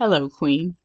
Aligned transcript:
Hello, 0.00 0.30
Queen. 0.30 0.76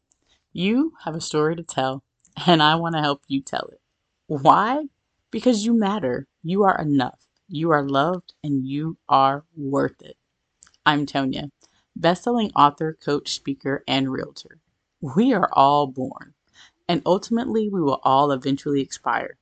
You 0.52 0.92
have 1.06 1.15
a 1.15 1.21
story 1.21 1.56
to 1.56 1.64
tell, 1.64 2.04
and 2.46 2.62
I 2.62 2.75
want 2.75 2.96
to 2.96 3.02
help 3.02 3.22
you 3.30 3.40
tell 3.40 3.70
it. 3.72 3.80
Why? 4.28 4.88
Because 5.32 5.66
you 5.66 5.74
matter. 5.74 6.28
You 6.44 6.64
are 6.64 6.77
enough. 6.82 7.25
You 7.48 7.72
are 7.72 7.88
loved, 7.88 8.34
and 8.43 8.68
you 8.68 8.98
are 9.07 9.46
worth 9.55 10.02
it. 10.02 10.18
I'm 10.86 11.05
Tonia, 11.05 11.50
bestselling 11.98 12.52
author, 12.57 12.98
coach, 13.02 13.32
speaker, 13.32 13.86
and 13.88 14.12
realtor. 14.12 14.59
We 15.00 15.34
are 15.34 15.50
all 15.54 15.88
born, 15.88 16.34
and 16.89 17.02
ultimately, 17.05 17.70
we 17.70 17.82
will 17.82 18.02
all 18.04 18.34
eventually 18.34 18.82
expire. 18.82 19.38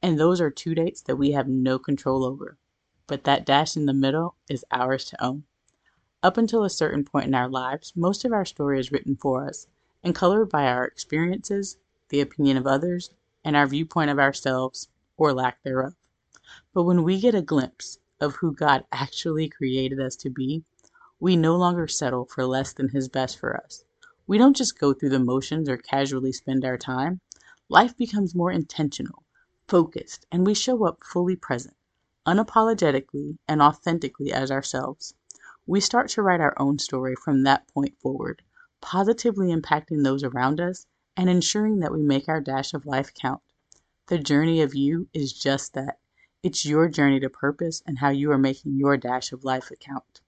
And 0.00 0.20
those 0.20 0.40
are 0.40 0.50
two 0.52 0.76
dates 0.76 1.02
that 1.02 1.16
we 1.16 1.32
have 1.32 1.48
no 1.48 1.80
control 1.80 2.24
over. 2.24 2.58
But 3.08 3.24
that 3.24 3.44
dash 3.44 3.76
in 3.76 3.86
the 3.86 3.92
middle 3.92 4.36
is 4.48 4.64
ours 4.70 5.06
to 5.06 5.24
own. 5.24 5.42
Up 6.26 6.36
until 6.36 6.64
a 6.64 6.70
certain 6.70 7.04
point 7.04 7.26
in 7.26 7.36
our 7.36 7.48
lives, 7.48 7.92
most 7.94 8.24
of 8.24 8.32
our 8.32 8.44
story 8.44 8.80
is 8.80 8.90
written 8.90 9.14
for 9.14 9.46
us 9.46 9.68
and 10.02 10.12
colored 10.12 10.46
by 10.46 10.66
our 10.66 10.84
experiences, 10.84 11.76
the 12.08 12.20
opinion 12.20 12.56
of 12.56 12.66
others, 12.66 13.10
and 13.44 13.54
our 13.54 13.68
viewpoint 13.68 14.10
of 14.10 14.18
ourselves, 14.18 14.88
or 15.16 15.32
lack 15.32 15.62
thereof. 15.62 15.94
But 16.74 16.82
when 16.82 17.04
we 17.04 17.20
get 17.20 17.36
a 17.36 17.42
glimpse 17.42 18.00
of 18.18 18.34
who 18.34 18.52
God 18.52 18.84
actually 18.90 19.48
created 19.48 20.00
us 20.00 20.16
to 20.16 20.28
be, 20.28 20.64
we 21.20 21.36
no 21.36 21.54
longer 21.54 21.86
settle 21.86 22.24
for 22.24 22.44
less 22.44 22.72
than 22.72 22.88
His 22.88 23.08
best 23.08 23.38
for 23.38 23.56
us. 23.56 23.84
We 24.26 24.36
don't 24.36 24.56
just 24.56 24.80
go 24.80 24.92
through 24.92 25.10
the 25.10 25.20
motions 25.20 25.68
or 25.68 25.76
casually 25.76 26.32
spend 26.32 26.64
our 26.64 26.76
time. 26.76 27.20
Life 27.68 27.96
becomes 27.96 28.34
more 28.34 28.50
intentional, 28.50 29.22
focused, 29.68 30.26
and 30.32 30.44
we 30.44 30.54
show 30.54 30.86
up 30.86 31.04
fully 31.04 31.36
present, 31.36 31.76
unapologetically 32.26 33.38
and 33.46 33.62
authentically 33.62 34.32
as 34.32 34.50
ourselves. 34.50 35.14
We 35.68 35.80
start 35.80 36.08
to 36.10 36.22
write 36.22 36.40
our 36.40 36.54
own 36.60 36.78
story 36.78 37.16
from 37.16 37.42
that 37.42 37.66
point 37.66 37.98
forward, 37.98 38.42
positively 38.80 39.48
impacting 39.48 40.04
those 40.04 40.22
around 40.22 40.60
us 40.60 40.86
and 41.16 41.28
ensuring 41.28 41.80
that 41.80 41.92
we 41.92 42.04
make 42.04 42.28
our 42.28 42.40
dash 42.40 42.72
of 42.72 42.86
life 42.86 43.12
count. 43.12 43.42
The 44.06 44.18
journey 44.18 44.60
of 44.60 44.76
you 44.76 45.08
is 45.12 45.32
just 45.32 45.74
that. 45.74 45.98
It's 46.40 46.64
your 46.64 46.88
journey 46.88 47.18
to 47.18 47.28
purpose 47.28 47.82
and 47.84 47.98
how 47.98 48.10
you 48.10 48.30
are 48.30 48.38
making 48.38 48.76
your 48.76 48.96
dash 48.96 49.32
of 49.32 49.42
life 49.42 49.72
count. 49.80 50.20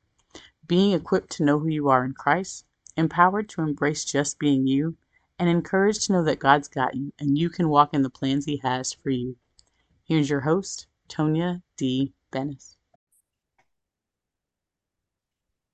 Being 0.67 0.91
equipped 0.91 1.31
to 1.37 1.45
know 1.45 1.61
who 1.61 1.69
you 1.69 1.89
are 1.89 2.05
in 2.05 2.15
Christ, 2.15 2.65
empowered 2.97 3.49
to 3.51 3.61
embrace 3.61 4.05
just 4.05 4.41
being 4.41 4.67
you, 4.67 4.97
and 5.39 5.49
encouraged 5.49 6.03
to 6.05 6.15
know 6.15 6.25
that 6.25 6.41
God's 6.41 6.67
got 6.67 6.97
you 6.97 7.13
and 7.21 7.39
you 7.39 7.49
can 7.49 7.69
walk 7.69 7.95
in 7.95 8.03
the 8.03 8.11
plans 8.11 8.47
He 8.47 8.57
has 8.65 8.93
for 8.93 9.11
you. 9.11 9.37
Here's 10.03 10.29
your 10.29 10.41
host, 10.41 10.89
Tonia 11.09 11.63
D. 11.77 12.13
Benas. 12.33 12.78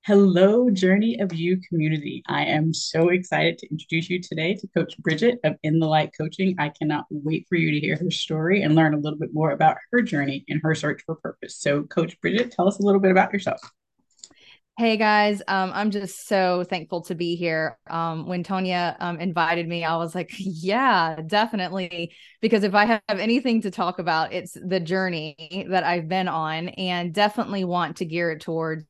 Hello, 0.05 0.69
Journey 0.69 1.19
of 1.19 1.33
You 1.33 1.59
community. 1.67 2.21
I 2.27 2.45
am 2.45 2.75
so 2.75 3.09
excited 3.09 3.57
to 3.57 3.71
introduce 3.71 4.07
you 4.07 4.21
today 4.21 4.53
to 4.53 4.67
Coach 4.67 4.95
Bridget 4.99 5.39
of 5.43 5.55
In 5.63 5.79
the 5.79 5.87
Light 5.87 6.11
Coaching. 6.15 6.55
I 6.59 6.69
cannot 6.69 7.05
wait 7.09 7.47
for 7.49 7.55
you 7.55 7.71
to 7.71 7.79
hear 7.79 7.97
her 7.97 8.11
story 8.11 8.61
and 8.61 8.75
learn 8.75 8.93
a 8.93 8.99
little 8.99 9.17
bit 9.17 9.33
more 9.33 9.49
about 9.49 9.77
her 9.91 10.03
journey 10.03 10.45
and 10.47 10.61
her 10.61 10.75
search 10.75 11.01
for 11.07 11.15
purpose. 11.15 11.57
So, 11.57 11.85
Coach 11.85 12.21
Bridget, 12.21 12.51
tell 12.51 12.67
us 12.67 12.77
a 12.77 12.83
little 12.83 13.01
bit 13.01 13.09
about 13.09 13.33
yourself. 13.33 13.59
Hey 14.77 14.97
guys, 14.97 15.41
um, 15.47 15.71
I'm 15.73 15.89
just 15.89 16.27
so 16.27 16.63
thankful 16.65 17.01
to 17.03 17.15
be 17.15 17.35
here. 17.35 17.79
Um, 17.89 18.27
when 18.27 18.43
Tonia 18.43 18.97
um, 18.99 19.19
invited 19.19 19.67
me, 19.67 19.85
I 19.85 19.95
was 19.95 20.13
like, 20.13 20.33
yeah, 20.37 21.19
definitely. 21.25 22.13
Because 22.41 22.63
if 22.63 22.75
I 22.75 22.85
have 22.85 23.01
anything 23.09 23.61
to 23.61 23.71
talk 23.71 23.97
about, 23.97 24.33
it's 24.33 24.51
the 24.53 24.81
journey 24.81 25.65
that 25.69 25.83
I've 25.83 26.07
been 26.07 26.27
on 26.27 26.69
and 26.69 27.11
definitely 27.11 27.63
want 27.63 27.97
to 27.97 28.05
gear 28.05 28.31
it 28.31 28.41
towards 28.41 28.83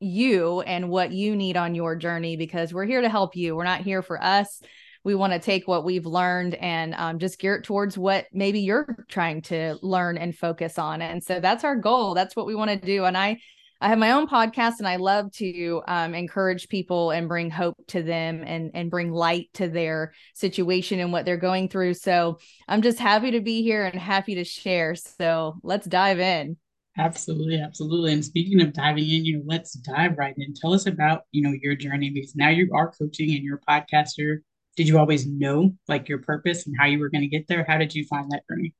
you 0.00 0.60
and 0.60 0.88
what 0.88 1.12
you 1.12 1.36
need 1.36 1.56
on 1.56 1.74
your 1.74 1.96
journey 1.96 2.36
because 2.36 2.72
we're 2.72 2.84
here 2.84 3.00
to 3.00 3.08
help 3.08 3.36
you. 3.36 3.56
We're 3.56 3.64
not 3.64 3.82
here 3.82 4.02
for 4.02 4.22
us. 4.22 4.60
We 5.04 5.14
want 5.14 5.34
to 5.34 5.38
take 5.38 5.68
what 5.68 5.84
we've 5.84 6.06
learned 6.06 6.54
and 6.54 6.94
um, 6.94 7.18
just 7.18 7.38
gear 7.38 7.56
it 7.56 7.64
towards 7.64 7.98
what 7.98 8.26
maybe 8.32 8.60
you're 8.60 9.04
trying 9.08 9.42
to 9.42 9.76
learn 9.82 10.16
and 10.16 10.34
focus 10.36 10.78
on. 10.78 11.02
And 11.02 11.22
so 11.22 11.40
that's 11.40 11.64
our 11.64 11.76
goal. 11.76 12.14
That's 12.14 12.34
what 12.34 12.46
we 12.46 12.54
want 12.54 12.70
to 12.70 12.86
do. 12.86 13.04
And 13.04 13.16
I, 13.16 13.38
I 13.82 13.88
have 13.88 13.98
my 13.98 14.12
own 14.12 14.26
podcast 14.26 14.78
and 14.78 14.88
I 14.88 14.96
love 14.96 15.30
to 15.32 15.82
um, 15.86 16.14
encourage 16.14 16.68
people 16.68 17.10
and 17.10 17.28
bring 17.28 17.50
hope 17.50 17.76
to 17.88 18.02
them 18.02 18.42
and 18.46 18.70
and 18.72 18.90
bring 18.90 19.12
light 19.12 19.50
to 19.54 19.68
their 19.68 20.14
situation 20.32 21.00
and 21.00 21.12
what 21.12 21.26
they're 21.26 21.36
going 21.36 21.68
through. 21.68 21.94
So 21.94 22.38
I'm 22.66 22.80
just 22.80 22.98
happy 22.98 23.32
to 23.32 23.40
be 23.40 23.62
here 23.62 23.84
and 23.84 24.00
happy 24.00 24.36
to 24.36 24.44
share. 24.44 24.94
So 24.94 25.56
let's 25.62 25.86
dive 25.86 26.18
in. 26.18 26.56
Absolutely, 26.96 27.58
absolutely. 27.60 28.12
And 28.12 28.24
speaking 28.24 28.60
of 28.60 28.72
diving 28.72 29.04
in, 29.10 29.24
you 29.24 29.38
know, 29.38 29.42
let's 29.46 29.72
dive 29.74 30.16
right 30.16 30.34
in. 30.36 30.54
Tell 30.54 30.72
us 30.72 30.86
about, 30.86 31.22
you 31.32 31.42
know, 31.42 31.54
your 31.60 31.74
journey 31.74 32.10
because 32.10 32.36
now 32.36 32.50
you 32.50 32.70
are 32.72 32.92
coaching 32.92 33.30
and 33.34 33.42
you're 33.42 33.60
a 33.66 33.70
podcaster. 33.70 34.38
Did 34.76 34.88
you 34.88 34.98
always 34.98 35.26
know 35.26 35.74
like 35.88 36.08
your 36.08 36.18
purpose 36.18 36.66
and 36.66 36.76
how 36.78 36.86
you 36.86 36.98
were 37.00 37.10
going 37.10 37.22
to 37.22 37.28
get 37.28 37.46
there? 37.48 37.64
How 37.66 37.78
did 37.78 37.94
you 37.94 38.04
find 38.06 38.30
that 38.30 38.42
journey? 38.48 38.74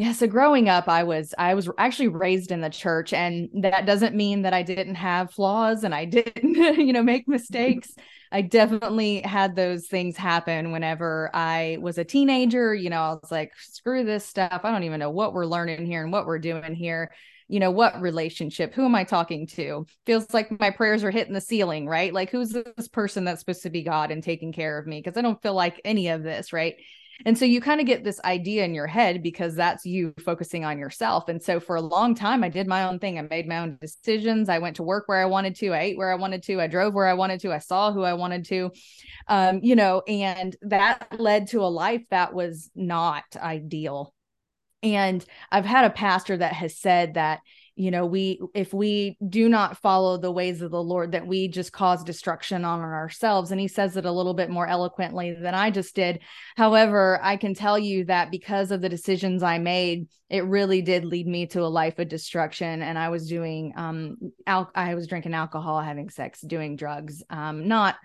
Yeah, 0.00 0.12
so 0.12 0.26
growing 0.26 0.70
up 0.70 0.88
I 0.88 1.02
was 1.02 1.34
I 1.36 1.52
was 1.52 1.68
actually 1.76 2.08
raised 2.08 2.50
in 2.52 2.62
the 2.62 2.70
church 2.70 3.12
and 3.12 3.50
that 3.62 3.84
doesn't 3.84 4.16
mean 4.16 4.40
that 4.42 4.54
I 4.54 4.62
didn't 4.62 4.94
have 4.94 5.30
flaws 5.30 5.84
and 5.84 5.94
I 5.94 6.04
didn't 6.06 6.54
you 6.80 6.94
know 6.94 7.02
make 7.02 7.28
mistakes. 7.28 7.90
I 8.32 8.40
definitely 8.40 9.20
had 9.20 9.54
those 9.56 9.88
things 9.88 10.16
happen 10.16 10.72
whenever 10.72 11.30
I 11.34 11.76
was 11.82 11.98
a 11.98 12.04
teenager. 12.04 12.74
You 12.74 12.88
know, 12.88 13.02
I 13.02 13.10
was 13.10 13.30
like, 13.30 13.52
screw 13.58 14.02
this 14.02 14.24
stuff. 14.26 14.62
I 14.64 14.70
don't 14.70 14.84
even 14.84 15.00
know 15.00 15.10
what 15.10 15.34
we're 15.34 15.44
learning 15.44 15.84
here 15.84 16.02
and 16.02 16.10
what 16.12 16.24
we're 16.26 16.38
doing 16.38 16.74
here. 16.74 17.12
You 17.48 17.60
know, 17.60 17.70
what 17.70 18.00
relationship? 18.00 18.72
Who 18.72 18.86
am 18.86 18.94
I 18.94 19.04
talking 19.04 19.48
to? 19.48 19.84
Feels 20.06 20.32
like 20.32 20.58
my 20.60 20.70
prayers 20.70 21.04
are 21.04 21.10
hitting 21.10 21.34
the 21.34 21.40
ceiling, 21.42 21.86
right? 21.86 22.14
Like, 22.14 22.30
who's 22.30 22.50
this 22.52 22.88
person 22.88 23.24
that's 23.24 23.40
supposed 23.40 23.64
to 23.64 23.70
be 23.70 23.82
God 23.82 24.10
and 24.12 24.22
taking 24.22 24.52
care 24.52 24.78
of 24.78 24.86
me? 24.86 25.02
Because 25.02 25.18
I 25.18 25.22
don't 25.22 25.42
feel 25.42 25.54
like 25.54 25.78
any 25.84 26.08
of 26.08 26.22
this, 26.22 26.52
right? 26.54 26.76
And 27.26 27.36
so 27.36 27.44
you 27.44 27.60
kind 27.60 27.80
of 27.80 27.86
get 27.86 28.04
this 28.04 28.20
idea 28.24 28.64
in 28.64 28.74
your 28.74 28.86
head 28.86 29.22
because 29.22 29.54
that's 29.54 29.84
you 29.84 30.14
focusing 30.24 30.64
on 30.64 30.78
yourself. 30.78 31.28
And 31.28 31.42
so 31.42 31.60
for 31.60 31.76
a 31.76 31.80
long 31.80 32.14
time, 32.14 32.42
I 32.42 32.48
did 32.48 32.66
my 32.66 32.84
own 32.84 32.98
thing. 32.98 33.18
I 33.18 33.22
made 33.22 33.46
my 33.46 33.58
own 33.58 33.78
decisions. 33.80 34.48
I 34.48 34.58
went 34.58 34.76
to 34.76 34.82
work 34.82 35.04
where 35.06 35.20
I 35.20 35.26
wanted 35.26 35.54
to. 35.56 35.72
I 35.72 35.80
ate 35.80 35.98
where 35.98 36.10
I 36.10 36.16
wanted 36.16 36.42
to. 36.44 36.60
I 36.60 36.66
drove 36.66 36.94
where 36.94 37.06
I 37.06 37.14
wanted 37.14 37.40
to. 37.40 37.52
I 37.52 37.58
saw 37.58 37.92
who 37.92 38.02
I 38.02 38.14
wanted 38.14 38.44
to. 38.46 38.70
Um, 39.28 39.60
you 39.62 39.76
know, 39.76 40.02
and 40.06 40.56
that 40.62 41.08
led 41.18 41.48
to 41.48 41.62
a 41.62 41.66
life 41.66 42.02
that 42.10 42.34
was 42.34 42.70
not 42.74 43.24
ideal. 43.36 44.14
And 44.82 45.24
I've 45.52 45.66
had 45.66 45.84
a 45.84 45.90
pastor 45.90 46.38
that 46.38 46.54
has 46.54 46.78
said 46.78 47.14
that 47.14 47.40
you 47.76 47.90
know 47.90 48.04
we 48.06 48.40
if 48.54 48.72
we 48.74 49.16
do 49.26 49.48
not 49.48 49.78
follow 49.78 50.18
the 50.18 50.30
ways 50.30 50.62
of 50.62 50.70
the 50.70 50.82
lord 50.82 51.12
that 51.12 51.26
we 51.26 51.48
just 51.48 51.72
cause 51.72 52.04
destruction 52.04 52.64
on 52.64 52.80
ourselves 52.80 53.50
and 53.50 53.60
he 53.60 53.68
says 53.68 53.96
it 53.96 54.04
a 54.04 54.12
little 54.12 54.34
bit 54.34 54.50
more 54.50 54.66
eloquently 54.66 55.32
than 55.32 55.54
i 55.54 55.70
just 55.70 55.94
did 55.94 56.20
however 56.56 57.18
i 57.22 57.36
can 57.36 57.54
tell 57.54 57.78
you 57.78 58.04
that 58.04 58.30
because 58.30 58.70
of 58.70 58.80
the 58.80 58.88
decisions 58.88 59.42
i 59.42 59.58
made 59.58 60.08
it 60.28 60.44
really 60.44 60.82
did 60.82 61.04
lead 61.04 61.26
me 61.26 61.46
to 61.46 61.60
a 61.60 61.64
life 61.64 61.98
of 61.98 62.08
destruction 62.08 62.82
and 62.82 62.98
i 62.98 63.08
was 63.08 63.28
doing 63.28 63.72
um 63.76 64.16
al- 64.46 64.70
i 64.74 64.94
was 64.94 65.06
drinking 65.06 65.34
alcohol 65.34 65.80
having 65.80 66.10
sex 66.10 66.40
doing 66.40 66.76
drugs 66.76 67.22
um 67.30 67.68
not 67.68 67.96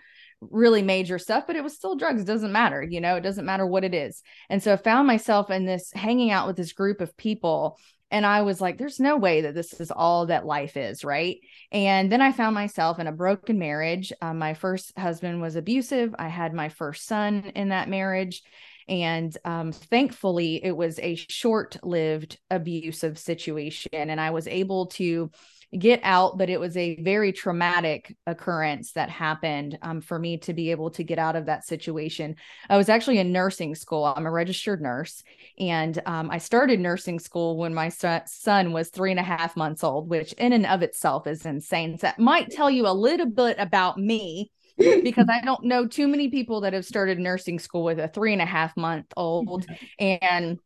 really 0.52 0.82
major 0.82 1.18
stuff, 1.18 1.46
but 1.48 1.56
it 1.56 1.64
was 1.64 1.76
still 1.76 1.96
drugs. 1.96 2.22
It 2.22 2.28
doesn't 2.28 2.52
matter, 2.52 2.82
you 2.84 3.02
know, 3.02 3.16
it 3.16 3.22
doesn't 3.22 3.46
matter 3.46 3.66
what 3.66 3.84
it 3.84 3.94
is. 3.94 4.22
And 4.50 4.62
so 4.62 4.74
I 4.74 4.78
found 4.78 5.08
myself 5.08 5.50
in 5.50 5.66
this 5.66 5.92
hanging 5.94 6.32
out 6.32 6.48
with 6.48 6.58
this 6.58 6.74
group 6.74 7.02
of 7.02 7.16
people 7.18 7.78
and 8.16 8.26
I 8.26 8.44
was 8.44 8.62
like, 8.62 8.78
there's 8.78 9.02
no 9.02 9.18
way 9.18 9.42
that 9.42 9.54
this 9.54 9.74
is 9.74 9.92
all 9.92 10.28
that 10.28 10.46
life 10.46 10.78
is, 10.78 11.04
right? 11.04 11.38
And 11.74 12.10
then 12.10 12.22
I 12.22 12.32
found 12.32 12.54
myself 12.54 12.98
in 12.98 13.08
a 13.08 13.12
broken 13.12 13.60
marriage. 13.60 14.14
Um, 14.22 14.40
my 14.40 14.54
first 14.54 14.98
husband 14.98 15.42
was 15.42 15.58
abusive. 15.58 16.16
I 16.18 16.30
had 16.30 16.54
my 16.54 16.70
first 16.70 17.06
son 17.08 17.52
in 17.56 17.70
that 17.70 17.90
marriage. 17.90 18.42
And 18.88 19.38
um, 19.44 19.74
thankfully, 19.74 20.64
it 20.64 20.72
was 20.72 20.98
a 21.00 21.16
short 21.16 21.76
lived 21.84 22.40
abusive 22.50 23.20
situation. 23.20 23.92
And 23.92 24.22
I 24.22 24.30
was 24.30 24.48
able 24.48 24.86
to 24.92 25.30
get 25.76 26.00
out, 26.04 26.38
but 26.38 26.50
it 26.50 26.60
was 26.60 26.76
a 26.78 27.02
very 27.02 27.32
traumatic 27.32 28.16
occurrence 28.26 28.94
that 28.94 29.10
happened 29.10 29.78
um, 29.82 30.02
for 30.02 30.18
me 30.18 30.38
to 30.38 30.54
be 30.54 30.72
able 30.72 30.90
to 30.92 31.04
get 31.04 31.20
out 31.20 31.36
of 31.36 31.46
that 31.46 31.66
situation. 31.66 32.36
I 32.70 32.78
was 32.78 32.90
actually 32.90 33.20
in 33.20 33.32
nursing 33.32 33.76
school. 33.76 34.06
I'm 34.06 34.26
a 34.26 34.32
registered 34.32 34.82
nurse, 34.82 35.24
and 35.60 36.02
um, 36.06 36.32
I 36.32 36.38
started 36.38 36.80
nursing 36.80 37.20
school 37.20 37.58
when 37.58 37.74
my 37.74 37.90
son 37.90 38.74
was 38.74 38.90
three 38.90 39.12
and 39.12 39.20
a 39.20 39.24
half 39.24 39.56
months 39.56 39.84
old, 39.84 40.10
which 40.10 40.34
in 40.34 40.54
and 40.54 40.66
of 40.66 40.82
itself 40.82 41.28
is 41.28 41.46
insane. 41.46 41.98
So 41.98 42.08
that 42.08 42.20
might 42.20 42.52
tell 42.52 42.70
you 42.70 42.88
a 42.88 42.90
little 42.90 43.30
bit 43.30 43.58
about 43.60 43.98
me 43.98 44.52
because 44.78 45.28
I 45.30 45.42
don't 45.42 45.64
know 45.64 45.88
too 45.88 46.08
many 46.08 46.30
people 46.30 46.62
that 46.62 46.74
have 46.74 46.86
started 46.86 47.20
nursing 47.20 47.60
school 47.60 47.84
with 47.84 48.00
a 48.00 48.08
three 48.08 48.34
and 48.34 48.42
a 48.42 48.46
half 48.46 48.76
month 48.76 49.08
old. 49.16 49.66
And 50.00 50.60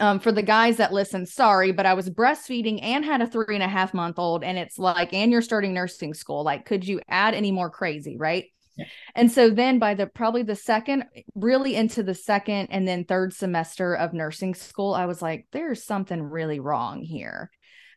um, 0.00 0.18
for 0.18 0.32
the 0.32 0.42
guys 0.42 0.78
that 0.78 0.92
listen, 0.92 1.26
sorry, 1.26 1.72
but 1.72 1.86
I 1.86 1.94
was 1.94 2.10
breastfeeding 2.10 2.80
and 2.82 3.04
had 3.04 3.20
a 3.20 3.26
three 3.26 3.54
and 3.54 3.62
a 3.62 3.68
half 3.68 3.94
month 3.94 4.18
old. 4.18 4.42
And 4.42 4.58
it's 4.58 4.78
like, 4.78 5.12
and 5.12 5.30
you're 5.30 5.42
starting 5.42 5.74
nursing 5.74 6.14
school. 6.14 6.42
Like, 6.42 6.64
could 6.64 6.86
you 6.86 7.00
add 7.08 7.34
any 7.34 7.52
more 7.52 7.70
crazy? 7.70 8.16
Right. 8.18 8.46
Yeah. 8.76 8.86
And 9.14 9.30
so 9.30 9.50
then 9.50 9.78
by 9.78 9.94
the 9.94 10.06
probably 10.06 10.42
the 10.42 10.56
second, 10.56 11.04
really 11.34 11.74
into 11.74 12.02
the 12.02 12.14
second 12.14 12.68
and 12.70 12.88
then 12.88 13.04
third 13.04 13.34
semester 13.34 13.94
of 13.94 14.12
nursing 14.12 14.54
school, 14.54 14.94
I 14.94 15.06
was 15.06 15.20
like, 15.20 15.46
there's 15.52 15.84
something 15.84 16.22
really 16.22 16.60
wrong 16.60 17.02
here 17.02 17.50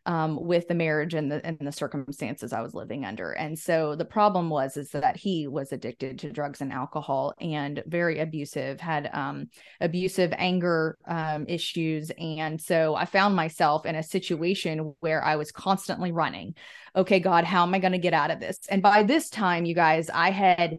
um, 0.06 0.38
with 0.40 0.68
the 0.68 0.74
marriage 0.74 1.14
and 1.14 1.30
the 1.30 1.44
and 1.44 1.58
the 1.60 1.72
circumstances 1.72 2.52
I 2.52 2.60
was 2.60 2.74
living 2.74 3.04
under. 3.04 3.32
And 3.32 3.58
so 3.58 3.96
the 3.96 4.04
problem 4.04 4.50
was 4.50 4.76
is 4.76 4.90
that 4.90 5.16
he 5.16 5.46
was 5.46 5.72
addicted 5.72 6.18
to 6.20 6.32
drugs 6.32 6.60
and 6.60 6.72
alcohol 6.72 7.34
and 7.40 7.82
very 7.86 8.18
abusive, 8.18 8.80
had 8.80 9.08
um, 9.12 9.46
abusive 9.80 10.32
anger 10.36 10.98
um, 11.06 11.46
issues, 11.48 12.10
and 12.18 12.60
so 12.60 12.94
I 12.94 13.04
found 13.04 13.34
myself 13.34 13.86
in 13.86 13.94
a 13.94 14.02
situation 14.02 14.94
where 15.00 15.24
I 15.24 15.36
was 15.36 15.52
constantly 15.52 16.12
running. 16.12 16.54
Okay, 16.96 17.20
God, 17.20 17.44
how 17.44 17.62
am 17.62 17.74
I 17.74 17.78
going 17.78 17.92
to 17.92 17.98
get 17.98 18.14
out 18.14 18.30
of 18.30 18.40
this? 18.40 18.58
And 18.68 18.82
by 18.82 19.02
this 19.02 19.28
time, 19.28 19.64
you 19.64 19.74
guys, 19.74 20.10
I 20.10 20.30
had 20.30 20.78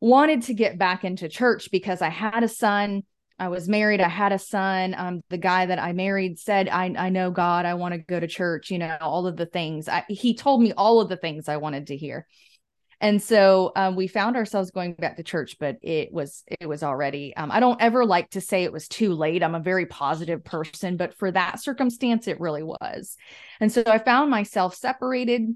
wanted 0.00 0.42
to 0.42 0.54
get 0.54 0.78
back 0.78 1.04
into 1.04 1.28
church 1.28 1.70
because 1.70 2.00
I 2.02 2.08
had 2.08 2.42
a 2.42 2.48
son 2.48 3.02
I 3.40 3.48
was 3.48 3.68
married. 3.68 4.02
I 4.02 4.08
had 4.08 4.32
a 4.32 4.38
son. 4.38 4.94
Um, 4.96 5.22
the 5.30 5.38
guy 5.38 5.66
that 5.66 5.78
I 5.78 5.92
married 5.94 6.38
said, 6.38 6.68
I, 6.68 6.94
I 6.96 7.08
know 7.08 7.30
God. 7.30 7.64
I 7.64 7.74
want 7.74 7.94
to 7.94 7.98
go 7.98 8.20
to 8.20 8.26
church, 8.26 8.70
you 8.70 8.78
know, 8.78 8.98
all 9.00 9.26
of 9.26 9.36
the 9.36 9.46
things. 9.46 9.88
I, 9.88 10.04
he 10.08 10.34
told 10.34 10.60
me 10.60 10.72
all 10.74 11.00
of 11.00 11.08
the 11.08 11.16
things 11.16 11.48
I 11.48 11.56
wanted 11.56 11.86
to 11.86 11.96
hear. 11.96 12.26
And 13.00 13.22
so 13.22 13.72
um, 13.76 13.96
we 13.96 14.08
found 14.08 14.36
ourselves 14.36 14.70
going 14.70 14.92
back 14.92 15.16
to 15.16 15.22
church, 15.22 15.56
but 15.58 15.76
it 15.80 16.12
was 16.12 16.44
it 16.60 16.66
was 16.66 16.82
already. 16.82 17.34
Um, 17.34 17.50
I 17.50 17.58
don't 17.58 17.80
ever 17.80 18.04
like 18.04 18.28
to 18.30 18.42
say 18.42 18.64
it 18.64 18.74
was 18.74 18.88
too 18.88 19.14
late. 19.14 19.42
I'm 19.42 19.54
a 19.54 19.60
very 19.60 19.86
positive 19.86 20.44
person, 20.44 20.98
but 20.98 21.16
for 21.16 21.30
that 21.32 21.62
circumstance, 21.62 22.28
it 22.28 22.40
really 22.40 22.62
was. 22.62 23.16
And 23.58 23.72
so 23.72 23.82
I 23.86 23.96
found 23.96 24.30
myself 24.30 24.74
separated 24.74 25.48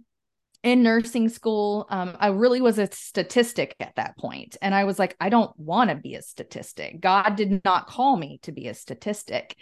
in 0.65 0.83
nursing 0.83 1.29
school 1.29 1.87
um, 1.91 2.17
i 2.19 2.27
really 2.27 2.61
was 2.61 2.79
a 2.79 2.91
statistic 2.91 3.77
at 3.79 3.95
that 3.95 4.17
point 4.19 4.57
and 4.61 4.75
i 4.75 4.83
was 4.83 4.99
like 4.99 5.15
i 5.21 5.29
don't 5.29 5.57
want 5.59 5.91
to 5.91 5.97
be 5.97 6.15
a 6.15 6.23
statistic. 6.23 7.01
God 7.01 7.37
did 7.37 7.65
not 7.65 7.87
call 7.87 8.17
me 8.17 8.39
to 8.43 8.53
be 8.53 8.69
a 8.69 8.75
statistic. 8.75 9.57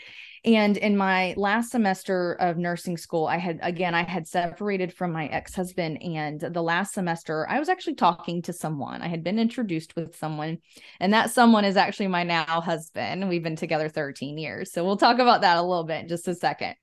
And 0.45 0.77
in 0.77 0.97
my 0.97 1.35
last 1.37 1.71
semester 1.71 2.33
of 2.35 2.57
nursing 2.57 2.97
school 2.97 3.27
i 3.27 3.39
had 3.39 3.61
again 3.63 3.95
i 3.95 4.03
had 4.03 4.27
separated 4.27 4.93
from 4.93 5.13
my 5.13 5.27
ex-husband 5.27 6.03
and 6.03 6.41
the 6.41 6.63
last 6.63 6.95
semester 6.95 7.47
i 7.49 7.59
was 7.59 7.69
actually 7.69 7.95
talking 7.95 8.43
to 8.43 8.53
someone. 8.53 9.03
I 9.03 9.09
had 9.09 9.23
been 9.23 9.39
introduced 9.39 9.95
with 9.95 10.17
someone 10.17 10.59
and 10.99 11.13
that 11.13 11.31
someone 11.31 11.65
is 11.65 11.77
actually 11.77 12.09
my 12.09 12.25
now 12.25 12.61
husband. 12.61 13.29
We've 13.29 13.43
been 13.43 13.57
together 13.57 13.89
13 13.89 14.39
years 14.39 14.73
so 14.73 14.85
we'll 14.85 14.97
talk 14.97 15.19
about 15.19 15.43
that 15.43 15.59
a 15.59 15.63
little 15.63 15.85
bit 15.85 16.03
in 16.03 16.09
just 16.09 16.29
a 16.29 16.35
second 16.35 16.75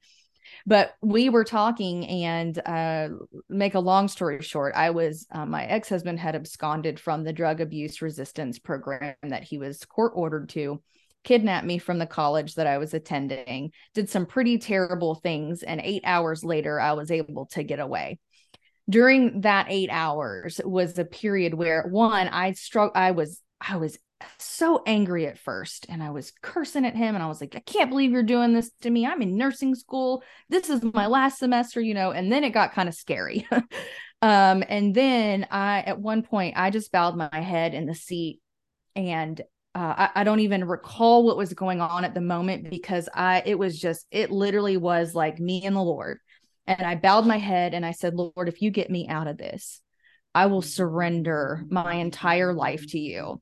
but 0.65 0.93
we 1.01 1.29
were 1.29 1.43
talking 1.43 2.05
and 2.07 2.59
uh, 2.65 3.09
make 3.49 3.75
a 3.75 3.79
long 3.79 4.07
story 4.07 4.41
short 4.41 4.73
i 4.75 4.89
was 4.89 5.27
uh, 5.31 5.45
my 5.45 5.65
ex-husband 5.65 6.19
had 6.19 6.35
absconded 6.35 6.99
from 6.99 7.23
the 7.23 7.33
drug 7.33 7.61
abuse 7.61 8.01
resistance 8.01 8.59
program 8.59 9.15
that 9.23 9.43
he 9.43 9.57
was 9.57 9.83
court 9.85 10.13
ordered 10.15 10.49
to 10.49 10.81
kidnapped 11.23 11.65
me 11.65 11.77
from 11.77 11.99
the 11.99 12.07
college 12.07 12.55
that 12.55 12.67
i 12.67 12.77
was 12.77 12.93
attending 12.93 13.71
did 13.93 14.09
some 14.09 14.25
pretty 14.25 14.57
terrible 14.57 15.15
things 15.15 15.63
and 15.63 15.81
eight 15.83 16.03
hours 16.05 16.43
later 16.43 16.79
i 16.79 16.93
was 16.93 17.11
able 17.11 17.45
to 17.47 17.63
get 17.63 17.79
away. 17.79 18.19
During 18.89 19.41
that 19.41 19.67
eight 19.69 19.89
hours 19.91 20.59
was 20.65 20.97
a 20.97 21.05
period 21.05 21.53
where 21.53 21.87
one 21.87 22.27
i 22.27 22.53
struck 22.53 22.93
i 22.95 23.11
was 23.11 23.41
i 23.61 23.77
was 23.77 23.97
so 24.37 24.83
angry 24.85 25.27
at 25.27 25.37
first 25.37 25.85
and 25.89 26.03
I 26.03 26.09
was 26.09 26.33
cursing 26.41 26.85
at 26.85 26.95
him 26.95 27.15
and 27.15 27.23
I 27.23 27.27
was 27.27 27.41
like, 27.41 27.55
I 27.55 27.59
can't 27.59 27.89
believe 27.89 28.11
you're 28.11 28.23
doing 28.23 28.53
this 28.53 28.71
to 28.81 28.89
me. 28.89 29.05
I'm 29.05 29.21
in 29.21 29.37
nursing 29.37 29.75
school. 29.75 30.23
This 30.49 30.69
is 30.69 30.83
my 30.83 31.07
last 31.07 31.39
semester, 31.39 31.81
you 31.81 31.93
know, 31.93 32.11
and 32.11 32.31
then 32.31 32.43
it 32.43 32.51
got 32.51 32.73
kind 32.73 32.89
of 32.89 32.95
scary. 32.95 33.47
um, 34.21 34.63
and 34.67 34.93
then 34.93 35.47
I, 35.51 35.81
at 35.81 35.99
one 35.99 36.23
point, 36.23 36.55
I 36.57 36.69
just 36.69 36.91
bowed 36.91 37.15
my 37.15 37.39
head 37.39 37.73
in 37.73 37.85
the 37.85 37.95
seat 37.95 38.41
and 38.95 39.39
uh, 39.75 40.09
I, 40.15 40.21
I 40.21 40.23
don't 40.23 40.41
even 40.41 40.65
recall 40.65 41.23
what 41.23 41.37
was 41.37 41.53
going 41.53 41.79
on 41.79 42.03
at 42.03 42.13
the 42.13 42.21
moment 42.21 42.69
because 42.69 43.07
I, 43.13 43.43
it 43.45 43.57
was 43.57 43.79
just, 43.79 44.05
it 44.11 44.31
literally 44.31 44.77
was 44.77 45.15
like 45.15 45.39
me 45.39 45.63
and 45.65 45.75
the 45.75 45.81
Lord. 45.81 46.19
And 46.67 46.81
I 46.81 46.95
bowed 46.95 47.25
my 47.25 47.37
head 47.37 47.73
and 47.73 47.85
I 47.85 47.91
said, 47.91 48.15
Lord, 48.15 48.47
if 48.49 48.61
you 48.61 48.71
get 48.71 48.91
me 48.91 49.07
out 49.07 49.27
of 49.27 49.37
this, 49.37 49.81
I 50.35 50.47
will 50.47 50.61
surrender 50.61 51.63
my 51.69 51.95
entire 51.95 52.53
life 52.53 52.85
to 52.91 52.99
you 52.99 53.41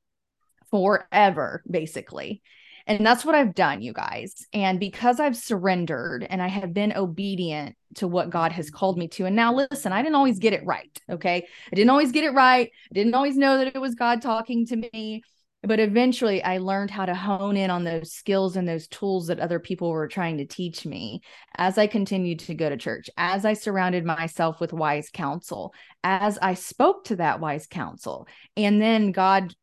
forever, 0.71 1.63
basically. 1.69 2.41
And 2.87 3.05
that's 3.05 3.25
what 3.25 3.35
I've 3.35 3.53
done, 3.53 3.81
you 3.81 3.91
guys. 3.91 4.47
And 4.53 4.79
because 4.79 5.19
I've 5.19 5.35
surrendered 5.35 6.25
and 6.27 6.41
I 6.41 6.47
have 6.47 6.73
been 6.73 6.93
obedient 6.93 7.75
to 7.95 8.07
what 8.07 8.29
God 8.29 8.53
has 8.53 8.69
called 8.69 8.97
me 8.97 9.09
to. 9.09 9.25
And 9.25 9.35
now, 9.35 9.53
listen, 9.53 9.91
I 9.91 10.01
didn't 10.01 10.15
always 10.15 10.39
get 10.39 10.53
it 10.53 10.65
right. 10.65 10.97
Okay. 11.09 11.45
I 11.71 11.75
didn't 11.75 11.89
always 11.89 12.13
get 12.13 12.23
it 12.23 12.31
right. 12.31 12.69
I 12.69 12.93
didn't 12.93 13.13
always 13.13 13.35
know 13.35 13.57
that 13.57 13.75
it 13.75 13.79
was 13.79 13.95
God 13.95 14.21
talking 14.21 14.65
to 14.67 14.77
me. 14.93 15.21
But 15.63 15.79
eventually, 15.79 16.41
I 16.43 16.59
learned 16.59 16.91
how 16.91 17.05
to 17.05 17.15
hone 17.15 17.57
in 17.57 17.71
on 17.71 17.83
those 17.83 18.13
skills 18.13 18.55
and 18.55 18.67
those 18.67 18.87
tools 18.87 19.27
that 19.27 19.39
other 19.39 19.59
people 19.59 19.89
were 19.89 20.07
trying 20.07 20.37
to 20.37 20.45
teach 20.45 20.85
me 20.85 21.21
as 21.57 21.79
I 21.79 21.87
continued 21.87 22.39
to 22.41 22.53
go 22.53 22.69
to 22.69 22.77
church, 22.77 23.09
as 23.17 23.43
I 23.43 23.53
surrounded 23.53 24.05
myself 24.05 24.61
with 24.61 24.71
wise 24.71 25.09
counsel, 25.11 25.73
as 26.03 26.37
I 26.37 26.53
spoke 26.53 27.05
to 27.05 27.17
that 27.17 27.39
wise 27.39 27.65
counsel. 27.65 28.27
And 28.55 28.79
then 28.79 29.11
God 29.11 29.53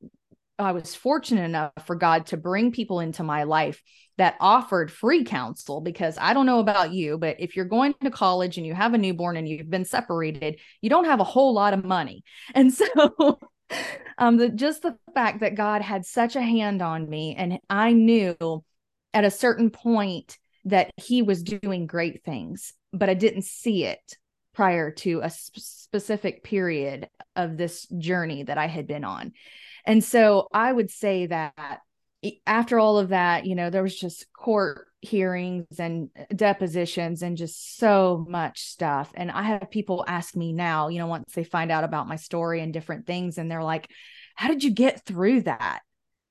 I 0.59 0.73
was 0.73 0.95
fortunate 0.95 1.45
enough 1.45 1.73
for 1.85 1.97
God 1.97 2.27
to 2.27 2.37
bring 2.37 2.71
people 2.71 3.01
into 3.01 3.23
my 3.23 3.43
life 3.43 3.83
that 4.19 4.37
offered 4.39 4.93
free 4.93 5.25
counsel 5.25 5.81
because 5.81 6.17
I 6.21 6.35
don't 6.35 6.47
know 6.47 6.61
about 6.61 6.93
you, 6.93 7.19
but 7.19 7.37
if 7.41 7.57
you're 7.57 7.65
going 7.65 7.95
to 8.03 8.11
college 8.11 8.57
and 8.57 8.67
you 8.67 8.75
have 8.75 8.95
a 8.95 8.99
newborn 8.99 9.37
and 9.37 9.49
you've 9.49 9.71
been 9.71 9.85
separated, 9.85 10.61
you 10.81 10.91
don't 10.91 11.07
have 11.07 11.19
a 11.21 11.25
whole 11.25 11.53
lot 11.53 11.75
of 11.75 11.85
money. 11.85 12.23
And 12.55 12.73
so 12.73 13.41
um 14.19 14.37
the 14.37 14.49
just 14.49 14.83
the 14.83 14.97
fact 15.15 15.41
that 15.41 15.57
God 15.57 15.83
had 15.83 16.05
such 16.05 16.37
a 16.37 16.43
hand 16.43 16.83
on 16.83 17.09
me 17.09 17.35
and 17.37 17.59
I 17.69 17.93
knew 17.93 18.37
at 19.13 19.25
a 19.25 19.31
certain 19.31 19.71
point 19.71 20.39
that 20.67 20.91
he 20.97 21.23
was 21.23 21.43
doing 21.43 21.87
great 21.87 22.23
things, 22.25 22.75
but 22.93 23.09
I 23.09 23.15
didn't 23.15 23.45
see 23.45 23.85
it 23.85 24.17
prior 24.55 24.91
to 24.91 25.21
a 25.23 25.31
sp- 25.31 25.59
specific 25.59 26.45
period 26.45 27.09
of 27.37 27.57
this 27.57 27.87
journey 27.99 28.45
that 28.45 28.59
I 28.59 28.67
had 28.67 28.87
been 28.87 29.05
on. 29.05 29.33
And 29.87 30.03
so 30.03 30.49
I 30.53 30.73
would 30.73 30.91
say 30.91 31.27
that 31.27 31.81
after 32.47 32.79
all 32.79 32.99
of 32.99 33.11
that, 33.11 33.47
you 33.47 33.55
know, 33.55 33.71
there 33.71 33.83
was 33.83 33.99
just 33.99 34.33
court 34.33 34.87
hearings 35.01 35.79
and 35.79 36.09
uh, 36.19 36.25
depositions 36.35 37.23
and 37.23 37.37
just 37.37 37.77
so 37.77 38.25
much 38.29 38.63
stuff. 38.63 39.11
And 39.15 39.31
I 39.31 39.43
have 39.43 39.71
people 39.71 40.05
ask 40.07 40.35
me 40.35 40.53
now, 40.53 40.89
you 40.89 40.99
know, 40.99 41.07
once 41.07 41.33
they 41.35 41.45
find 41.45 41.71
out 41.71 41.85
about 41.85 42.09
my 42.09 42.17
story 42.17 42.61
and 42.61 42.73
different 42.73 43.07
things, 43.07 43.37
and 43.37 43.51
they're 43.51 43.63
like, 43.63 43.91
How 44.35 44.49
did 44.49 44.65
you 44.65 44.71
get 44.71 45.05
through 45.05 45.43
that? 45.43 45.81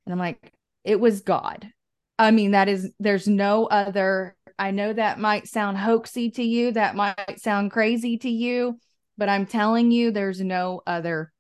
And 0.06 0.14
I'm 0.14 0.20
like, 0.20 0.52
It 0.84 1.00
was 1.00 1.22
God. 1.22 1.70
I 2.18 2.32
mean, 2.32 2.52
that 2.52 2.70
is, 2.70 2.92
there's 3.00 3.28
no 3.28 3.66
other. 3.66 4.36
I 4.58 4.72
know 4.72 4.94
that 4.94 5.20
might 5.20 5.48
sound 5.48 5.78
hoaxy 5.78 6.34
to 6.36 6.44
you, 6.44 6.72
that 6.74 6.96
might 6.96 7.40
sound 7.40 7.72
crazy 7.72 8.18
to 8.20 8.30
you, 8.30 8.80
but 9.18 9.28
I'm 9.28 9.48
telling 9.48 9.92
you, 9.92 10.12
there's 10.12 10.42
no 10.42 10.82
other 10.86 11.32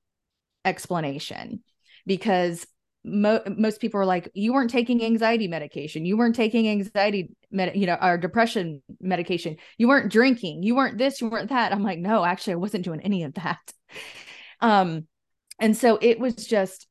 explanation 0.65 1.61
because 2.05 2.65
mo- 3.03 3.43
most 3.57 3.81
people 3.81 3.99
are 3.99 4.05
like 4.05 4.29
you 4.33 4.53
weren't 4.53 4.69
taking 4.69 5.03
anxiety 5.03 5.47
medication. 5.47 6.05
You 6.05 6.17
weren't 6.17 6.35
taking 6.35 6.67
anxiety 6.67 7.35
med- 7.51 7.75
you 7.75 7.85
know 7.85 7.97
or 8.01 8.17
depression 8.17 8.81
medication. 9.01 9.57
You 9.77 9.87
weren't 9.87 10.11
drinking. 10.11 10.63
You 10.63 10.75
weren't 10.75 10.97
this 10.97 11.21
you 11.21 11.29
weren't 11.29 11.49
that. 11.49 11.71
I'm 11.71 11.83
like 11.83 11.99
no 11.99 12.23
actually 12.23 12.53
i 12.53 12.57
wasn't 12.57 12.85
doing 12.85 13.01
any 13.01 13.23
of 13.23 13.33
that. 13.35 13.59
Um 14.61 15.07
and 15.59 15.77
so 15.77 15.97
it 16.01 16.19
was 16.19 16.35
just 16.35 16.87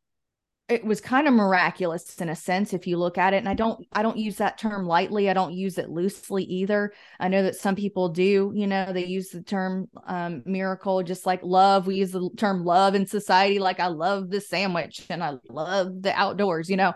it 0.72 0.84
was 0.84 1.02
kind 1.02 1.28
of 1.28 1.34
miraculous 1.34 2.16
in 2.18 2.30
a 2.30 2.34
sense 2.36 2.72
if 2.72 2.86
you 2.86 2.96
look 2.96 3.18
at 3.18 3.34
it 3.34 3.38
and 3.38 3.48
i 3.48 3.52
don't 3.52 3.86
i 3.92 4.02
don't 4.02 4.16
use 4.16 4.36
that 4.36 4.56
term 4.56 4.86
lightly 4.86 5.28
i 5.28 5.34
don't 5.34 5.52
use 5.52 5.76
it 5.76 5.90
loosely 5.90 6.44
either 6.44 6.92
i 7.20 7.28
know 7.28 7.42
that 7.42 7.54
some 7.54 7.76
people 7.76 8.08
do 8.08 8.50
you 8.54 8.66
know 8.66 8.90
they 8.92 9.04
use 9.04 9.28
the 9.28 9.42
term 9.42 9.86
um, 10.06 10.42
miracle 10.46 11.02
just 11.02 11.26
like 11.26 11.40
love 11.42 11.86
we 11.86 11.96
use 11.96 12.10
the 12.10 12.30
term 12.38 12.64
love 12.64 12.94
in 12.94 13.06
society 13.06 13.58
like 13.58 13.80
i 13.80 13.86
love 13.86 14.30
the 14.30 14.40
sandwich 14.40 15.04
and 15.10 15.22
i 15.22 15.34
love 15.50 16.00
the 16.00 16.12
outdoors 16.18 16.70
you 16.70 16.76
know 16.76 16.94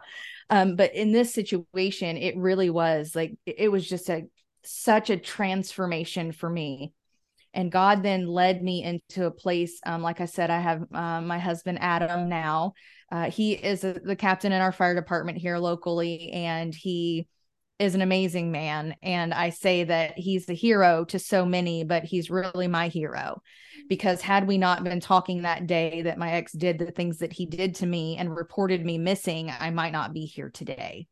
um, 0.49 0.75
but 0.77 0.95
in 0.95 1.13
this 1.13 1.35
situation 1.35 2.17
it 2.17 2.37
really 2.37 2.71
was 2.71 3.15
like 3.15 3.35
it 3.45 3.71
was 3.71 3.87
just 3.87 4.09
a 4.09 4.23
such 4.65 5.11
a 5.11 5.17
transformation 5.17 6.33
for 6.33 6.49
me 6.49 6.93
and 7.57 7.73
God 7.73 8.03
then 8.03 8.27
led 8.27 8.63
me 8.63 8.85
into 8.85 9.25
a 9.25 9.31
place. 9.31 9.81
Um, 9.87 10.03
like 10.03 10.21
I 10.21 10.27
said, 10.27 10.51
I 10.51 10.61
have 10.61 10.83
uh, 10.93 11.23
my 11.23 11.39
husband 11.39 11.79
Adam 11.81 12.29
now. 12.29 12.75
Uh, 13.11 13.31
he 13.31 13.53
is 13.53 13.85
a, 13.85 13.95
the 13.95 14.17
captain 14.17 14.53
in 14.53 14.61
our 14.61 14.73
fire 14.73 14.95
department 14.95 15.39
here 15.39 15.59
locally, 15.59 16.31
and 16.33 16.75
he 16.75 17.29
is 17.79 17.95
an 17.95 18.03
amazing 18.03 18.51
man. 18.51 18.97
And 19.03 19.35
I 19.35 19.51
say 19.51 19.85
that 19.85 20.19
he's 20.19 20.47
the 20.47 20.55
hero 20.55 21.05
to 21.07 21.19
so 21.19 21.45
many, 21.45 21.85
but 21.85 22.05
he's 22.05 22.31
really 22.31 22.69
my 22.69 22.89
hero 22.89 23.43
because 23.89 24.21
had 24.23 24.47
we 24.47 24.59
not 24.59 24.83
been 24.83 25.01
talking 25.01 25.43
that 25.43 25.67
day 25.67 26.03
that 26.03 26.19
my 26.19 26.33
ex 26.33 26.53
did 26.53 26.79
the 26.79 26.91
things 26.91 27.19
that 27.19 27.33
he 27.33 27.47
did 27.47 27.77
to 27.77 27.87
me 27.87 28.17
and 28.17 28.35
reported 28.35 28.85
me 28.85 28.99
missing, 28.99 29.53
I 29.59 29.71
might 29.71 29.93
not 29.93 30.13
be 30.13 30.25
here 30.25 30.51
today. 30.51 31.07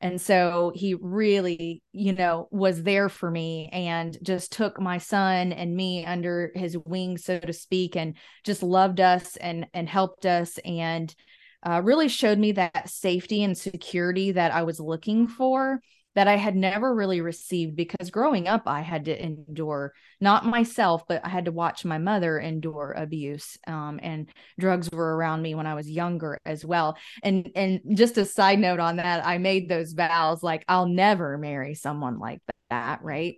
And 0.00 0.20
so 0.20 0.72
he 0.74 0.94
really, 0.94 1.80
you 1.92 2.12
know, 2.12 2.48
was 2.50 2.82
there 2.82 3.08
for 3.08 3.30
me 3.30 3.70
and 3.72 4.18
just 4.20 4.50
took 4.50 4.80
my 4.80 4.98
son 4.98 5.52
and 5.52 5.76
me 5.76 6.04
under 6.04 6.50
his 6.56 6.76
wing, 6.76 7.16
so 7.18 7.38
to 7.38 7.52
speak, 7.52 7.96
and 7.96 8.16
just 8.44 8.64
loved 8.64 9.00
us 9.00 9.36
and 9.36 9.66
and 9.72 9.88
helped 9.88 10.26
us 10.26 10.58
and 10.64 11.14
uh, 11.62 11.80
really 11.82 12.08
showed 12.08 12.38
me 12.38 12.52
that 12.52 12.88
safety 12.88 13.42
and 13.42 13.56
security 13.56 14.32
that 14.32 14.52
I 14.52 14.62
was 14.62 14.80
looking 14.80 15.26
for 15.26 15.80
that 16.14 16.28
I 16.28 16.36
had 16.36 16.54
never 16.54 16.94
really 16.94 17.20
received 17.20 17.74
because 17.74 18.10
growing 18.10 18.46
up, 18.46 18.62
I 18.66 18.82
had 18.82 19.06
to 19.06 19.22
endure 19.22 19.94
not 20.20 20.44
myself, 20.44 21.04
but 21.08 21.24
I 21.24 21.28
had 21.28 21.46
to 21.46 21.52
watch 21.52 21.84
my 21.84 21.98
mother 21.98 22.38
endure 22.38 22.92
abuse. 22.96 23.56
Um, 23.66 23.98
and 24.02 24.28
drugs 24.58 24.90
were 24.90 25.16
around 25.16 25.42
me 25.42 25.54
when 25.54 25.66
I 25.66 25.74
was 25.74 25.90
younger 25.90 26.38
as 26.44 26.64
well. 26.64 26.96
And 27.22 27.50
and 27.54 27.80
just 27.94 28.18
a 28.18 28.24
side 28.24 28.58
note 28.58 28.80
on 28.80 28.96
that, 28.96 29.26
I 29.26 29.38
made 29.38 29.68
those 29.68 29.92
vows 29.92 30.42
like 30.42 30.64
I'll 30.68 30.88
never 30.88 31.38
marry 31.38 31.74
someone 31.74 32.18
like 32.18 32.40
that, 32.68 33.02
right? 33.02 33.36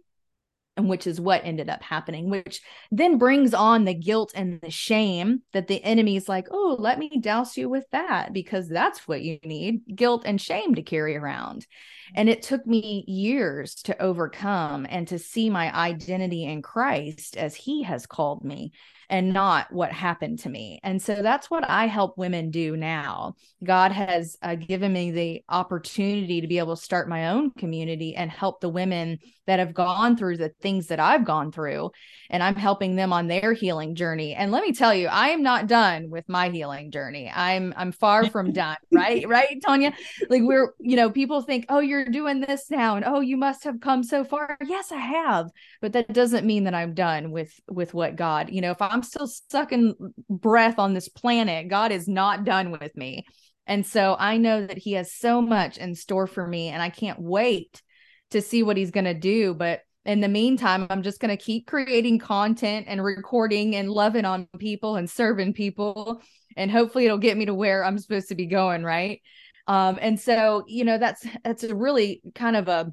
And 0.76 0.88
which 0.88 1.06
is 1.06 1.20
what 1.20 1.44
ended 1.44 1.68
up 1.68 1.82
happening 1.82 2.30
which 2.30 2.60
then 2.90 3.18
brings 3.18 3.54
on 3.54 3.84
the 3.84 3.94
guilt 3.94 4.32
and 4.34 4.60
the 4.60 4.70
shame 4.70 5.42
that 5.52 5.68
the 5.68 5.82
enemy's 5.84 6.28
like 6.28 6.46
oh 6.50 6.76
let 6.78 6.98
me 6.98 7.10
douse 7.20 7.56
you 7.56 7.68
with 7.68 7.84
that 7.92 8.32
because 8.32 8.68
that's 8.68 9.06
what 9.06 9.22
you 9.22 9.38
need 9.44 9.80
guilt 9.94 10.22
and 10.24 10.40
shame 10.40 10.74
to 10.74 10.82
carry 10.82 11.16
around 11.16 11.66
and 12.14 12.28
it 12.28 12.42
took 12.42 12.66
me 12.66 13.04
years 13.06 13.74
to 13.74 14.00
overcome 14.00 14.86
and 14.88 15.08
to 15.08 15.18
see 15.18 15.48
my 15.50 15.74
identity 15.74 16.44
in 16.44 16.62
Christ 16.62 17.36
as 17.36 17.54
he 17.54 17.82
has 17.84 18.06
called 18.06 18.44
me 18.44 18.72
and 19.10 19.32
not 19.32 19.70
what 19.72 19.92
happened 19.92 20.38
to 20.40 20.48
me. 20.48 20.80
And 20.82 21.00
so 21.00 21.16
that's 21.16 21.50
what 21.50 21.68
I 21.68 21.86
help 21.86 22.16
women 22.16 22.50
do 22.50 22.76
now. 22.76 23.34
God 23.62 23.92
has 23.92 24.36
uh, 24.42 24.54
given 24.54 24.92
me 24.92 25.10
the 25.10 25.44
opportunity 25.48 26.40
to 26.40 26.46
be 26.46 26.58
able 26.58 26.76
to 26.76 26.82
start 26.82 27.08
my 27.08 27.28
own 27.28 27.50
community 27.50 28.16
and 28.16 28.30
help 28.30 28.60
the 28.60 28.68
women 28.68 29.18
that 29.46 29.58
have 29.58 29.74
gone 29.74 30.16
through 30.16 30.38
the 30.38 30.52
things 30.64 30.88
that 30.88 30.98
I've 30.98 31.24
gone 31.24 31.52
through. 31.52 31.92
And 32.30 32.42
I'm 32.42 32.56
helping 32.56 32.96
them 32.96 33.12
on 33.12 33.28
their 33.28 33.52
healing 33.52 33.94
journey. 33.94 34.34
And 34.34 34.50
let 34.50 34.64
me 34.64 34.72
tell 34.72 34.92
you, 34.92 35.06
I 35.08 35.28
am 35.28 35.42
not 35.42 35.68
done 35.68 36.10
with 36.10 36.26
my 36.28 36.48
healing 36.48 36.90
journey. 36.90 37.30
I'm 37.32 37.72
I'm 37.76 37.92
far 37.92 38.28
from 38.30 38.52
done, 38.52 38.78
right? 38.90 39.28
Right, 39.28 39.60
Tonia? 39.64 39.94
Like 40.28 40.42
we're, 40.42 40.74
you 40.80 40.96
know, 40.96 41.10
people 41.10 41.42
think, 41.42 41.66
"Oh, 41.68 41.80
you're 41.80 42.06
doing 42.06 42.40
this 42.40 42.70
now." 42.70 42.96
And, 42.96 43.04
"Oh, 43.04 43.20
you 43.20 43.36
must 43.36 43.62
have 43.64 43.78
come 43.80 44.02
so 44.02 44.24
far." 44.24 44.56
Yes, 44.66 44.90
I 44.90 44.98
have. 44.98 45.50
But 45.80 45.92
that 45.92 46.12
doesn't 46.12 46.46
mean 46.46 46.64
that 46.64 46.74
I'm 46.74 46.94
done 46.94 47.30
with 47.30 47.52
with 47.68 47.92
what 47.92 48.16
God, 48.16 48.48
you 48.50 48.62
know, 48.62 48.70
if 48.70 48.80
I'm 48.80 49.02
still 49.02 49.28
sucking 49.50 49.94
breath 50.28 50.78
on 50.78 50.94
this 50.94 51.08
planet, 51.08 51.68
God 51.68 51.92
is 51.92 52.08
not 52.08 52.44
done 52.44 52.70
with 52.70 52.96
me. 52.96 53.26
And 53.66 53.86
so 53.86 54.16
I 54.18 54.38
know 54.38 54.66
that 54.66 54.78
he 54.78 54.92
has 54.92 55.12
so 55.12 55.40
much 55.40 55.78
in 55.78 55.94
store 55.94 56.26
for 56.26 56.46
me 56.46 56.68
and 56.68 56.82
I 56.82 56.90
can't 56.90 57.20
wait 57.20 57.82
to 58.30 58.42
see 58.42 58.62
what 58.62 58.76
he's 58.76 58.90
going 58.90 59.04
to 59.04 59.14
do. 59.14 59.54
But 59.54 59.80
in 60.04 60.20
the 60.20 60.28
meantime, 60.28 60.86
I'm 60.90 61.02
just 61.02 61.20
going 61.20 61.36
to 61.36 61.42
keep 61.42 61.66
creating 61.66 62.18
content 62.18 62.86
and 62.88 63.02
recording 63.02 63.76
and 63.76 63.90
loving 63.90 64.24
on 64.24 64.48
people 64.58 64.96
and 64.96 65.08
serving 65.08 65.54
people. 65.54 66.22
And 66.56 66.70
hopefully 66.70 67.06
it'll 67.06 67.18
get 67.18 67.36
me 67.36 67.46
to 67.46 67.54
where 67.54 67.84
I'm 67.84 67.98
supposed 67.98 68.28
to 68.28 68.34
be 68.34 68.46
going. 68.46 68.84
Right. 68.84 69.22
Um, 69.66 69.98
and 70.00 70.20
so, 70.20 70.64
you 70.66 70.84
know, 70.84 70.98
that's, 70.98 71.26
that's 71.42 71.64
a 71.64 71.74
really 71.74 72.20
kind 72.34 72.56
of 72.56 72.68
a 72.68 72.92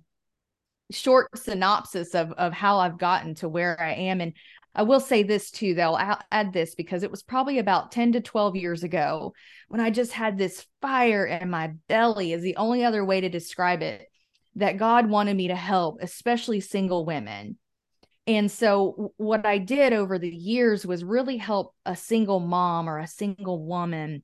short 0.90 1.38
synopsis 1.38 2.16
of, 2.16 2.32
of 2.34 2.54
how 2.54 2.80
I've 2.80 2.98
gotten 2.98 3.36
to 3.36 3.50
where 3.50 3.80
I 3.80 3.94
am. 3.94 4.22
And 4.22 4.34
I 4.74 4.84
will 4.84 5.02
say 5.02 5.24
this 5.24 5.52
too, 5.52 5.74
though. 5.74 5.96
I'll 5.96 6.22
add 6.32 6.54
this 6.54 6.76
because 6.76 7.04
it 7.04 7.12
was 7.12 7.24
probably 7.24 7.60
about 7.60 7.92
10 7.92 8.14
to 8.14 8.22
12 8.22 8.56
years 8.56 8.84
ago 8.84 9.34
when 9.68 9.82
I 9.82 9.90
just 9.90 10.14
had 10.14 10.38
this 10.38 10.66
fire 10.82 11.26
in 11.26 11.50
my 11.50 11.74
belly, 11.90 12.32
is 12.32 12.42
the 12.42 12.56
only 12.56 12.86
other 12.86 13.04
way 13.04 13.20
to 13.20 13.30
describe 13.30 13.82
it 13.82 14.08
that 14.56 14.78
God 14.78 15.10
wanted 15.10 15.36
me 15.36 15.48
to 15.48 15.56
help, 15.56 16.00
especially 16.02 16.60
single 16.60 17.06
women. 17.06 17.58
And 18.28 18.52
so, 18.52 19.14
what 19.18 19.46
I 19.46 19.58
did 19.58 19.94
over 19.94 20.20
the 20.20 20.30
years 20.30 20.86
was 20.86 21.04
really 21.04 21.38
help 21.38 21.74
a 21.86 21.96
single 21.96 22.40
mom 22.40 22.88
or 22.88 23.00
a 23.00 23.08
single 23.08 23.66
woman 23.66 24.24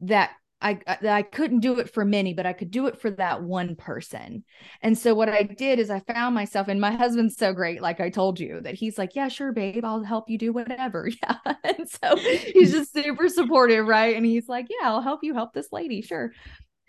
that 0.00 0.30
I, 0.64 0.80
that 0.86 1.04
I 1.04 1.20
couldn't 1.20 1.60
do 1.60 1.78
it 1.78 1.90
for 1.92 2.06
many, 2.06 2.32
but 2.32 2.46
I 2.46 2.54
could 2.54 2.70
do 2.70 2.86
it 2.86 2.98
for 2.98 3.10
that 3.12 3.42
one 3.42 3.76
person. 3.76 4.44
And 4.80 4.96
so 4.96 5.14
what 5.14 5.28
I 5.28 5.42
did 5.42 5.78
is 5.78 5.90
I 5.90 6.00
found 6.00 6.34
myself, 6.34 6.68
and 6.68 6.80
my 6.80 6.92
husband's 6.92 7.36
so 7.36 7.52
great, 7.52 7.82
like 7.82 8.00
I 8.00 8.08
told 8.08 8.40
you, 8.40 8.62
that 8.62 8.74
he's 8.74 8.96
like, 8.96 9.14
Yeah, 9.14 9.28
sure, 9.28 9.52
babe, 9.52 9.84
I'll 9.84 10.02
help 10.02 10.30
you 10.30 10.38
do 10.38 10.52
whatever. 10.52 11.08
Yeah. 11.22 11.36
And 11.64 11.88
so 11.88 12.16
he's 12.16 12.72
just 12.72 12.94
super 12.94 13.28
supportive, 13.28 13.86
right? 13.86 14.16
And 14.16 14.24
he's 14.24 14.48
like, 14.48 14.66
Yeah, 14.70 14.88
I'll 14.88 15.02
help 15.02 15.20
you 15.22 15.34
help 15.34 15.52
this 15.52 15.68
lady, 15.70 16.00
sure. 16.00 16.32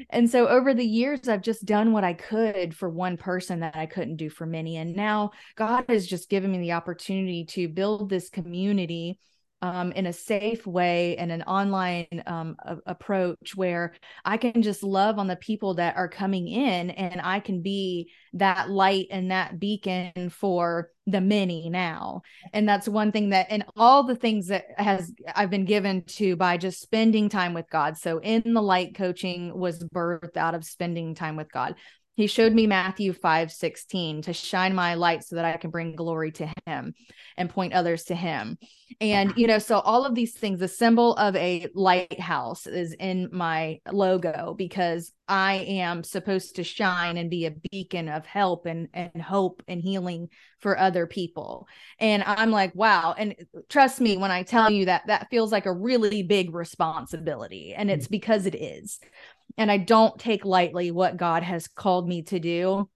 And 0.09 0.29
so 0.29 0.47
over 0.47 0.73
the 0.73 0.85
years, 0.85 1.27
I've 1.27 1.41
just 1.41 1.65
done 1.65 1.91
what 1.91 2.03
I 2.03 2.13
could 2.13 2.75
for 2.75 2.89
one 2.89 3.17
person 3.17 3.61
that 3.61 3.75
I 3.75 3.85
couldn't 3.85 4.17
do 4.17 4.29
for 4.29 4.45
many. 4.45 4.77
And 4.77 4.95
now 4.95 5.31
God 5.55 5.85
has 5.89 6.05
just 6.05 6.29
given 6.29 6.51
me 6.51 6.59
the 6.59 6.73
opportunity 6.73 7.45
to 7.51 7.67
build 7.67 8.09
this 8.09 8.29
community 8.29 9.19
um, 9.65 9.91
in 9.93 10.05
a 10.05 10.13
safe 10.13 10.67
way 10.67 11.17
and 11.17 11.31
an 11.31 11.41
online 11.41 12.21
um, 12.27 12.55
a- 12.59 12.77
approach 12.85 13.55
where 13.55 13.95
I 14.23 14.37
can 14.37 14.61
just 14.61 14.83
love 14.83 15.17
on 15.17 15.25
the 15.25 15.35
people 15.35 15.73
that 15.75 15.97
are 15.97 16.07
coming 16.07 16.47
in 16.47 16.91
and 16.91 17.19
I 17.23 17.39
can 17.39 17.63
be 17.63 18.11
that 18.33 18.69
light 18.69 19.07
and 19.09 19.31
that 19.31 19.59
beacon 19.59 20.29
for 20.29 20.91
the 21.07 21.19
many 21.19 21.67
now. 21.71 22.21
And 22.53 22.69
that's 22.69 22.87
one 22.87 23.11
thing 23.11 23.29
that, 23.29 23.47
and 23.49 23.65
all 23.75 24.03
the 24.03 24.15
things 24.15 24.49
that 24.49 24.65
has 24.77 25.11
I've 25.35 25.49
been 25.49 25.65
given 25.65 26.03
to 26.03 26.35
by 26.35 26.57
just 26.57 26.79
spending 26.79 27.27
time 27.27 27.55
with 27.55 27.67
God. 27.71 27.97
So 27.97 28.19
in 28.19 28.53
the 28.53 28.61
light 28.61 28.93
coaching 28.93 29.57
was 29.57 29.83
birthed 29.83 30.37
out 30.37 30.53
of 30.53 30.63
spending 30.63 31.15
time 31.15 31.37
with 31.37 31.51
God 31.51 31.73
he 32.15 32.27
showed 32.27 32.53
me 32.53 32.65
Matthew 32.65 33.13
5 33.13 33.51
16 33.51 34.23
to 34.23 34.33
shine 34.33 34.73
my 34.73 34.95
light 34.95 35.23
so 35.23 35.35
that 35.35 35.45
I 35.45 35.57
can 35.57 35.69
bring 35.69 35.95
glory 35.95 36.31
to 36.33 36.49
him 36.65 36.93
and 37.37 37.49
point 37.49 37.73
others 37.73 38.05
to 38.05 38.15
him. 38.15 38.57
And, 39.01 39.33
you 39.35 39.47
know, 39.47 39.59
so 39.59 39.79
all 39.79 40.05
of 40.05 40.15
these 40.15 40.33
things, 40.33 40.59
the 40.59 40.69
symbol 40.69 41.15
of 41.15 41.35
a 41.35 41.67
lighthouse 41.73 42.65
is 42.65 42.93
in 42.93 43.29
my 43.31 43.79
logo 43.91 44.55
because 44.57 45.11
I 45.27 45.55
am 45.67 46.03
supposed 46.03 46.55
to 46.55 46.63
shine 46.63 47.17
and 47.17 47.29
be 47.29 47.45
a 47.45 47.55
beacon 47.71 48.07
of 48.07 48.25
help 48.25 48.65
and, 48.65 48.87
and 48.93 49.21
hope 49.21 49.61
and 49.67 49.81
healing 49.81 50.29
for 50.59 50.77
other 50.77 51.07
people. 51.07 51.67
And 51.99 52.23
I'm 52.23 52.51
like, 52.51 52.73
wow. 52.75 53.13
And 53.17 53.35
trust 53.69 53.99
me 53.99 54.17
when 54.17 54.31
I 54.31 54.43
tell 54.43 54.69
you 54.69 54.85
that 54.85 55.07
that 55.07 55.29
feels 55.29 55.51
like 55.51 55.65
a 55.65 55.73
really 55.73 56.23
big 56.23 56.53
responsibility. 56.53 57.73
And 57.73 57.91
it's 57.91 58.05
mm-hmm. 58.05 58.11
because 58.11 58.45
it 58.45 58.55
is 58.55 58.99
and 59.57 59.71
I 59.71 59.77
don't 59.77 60.19
take 60.19 60.45
lightly 60.45 60.91
what 60.91 61.17
God 61.17 61.43
has 61.43 61.67
called 61.67 62.07
me 62.07 62.23
to 62.23 62.39
do. 62.39 62.89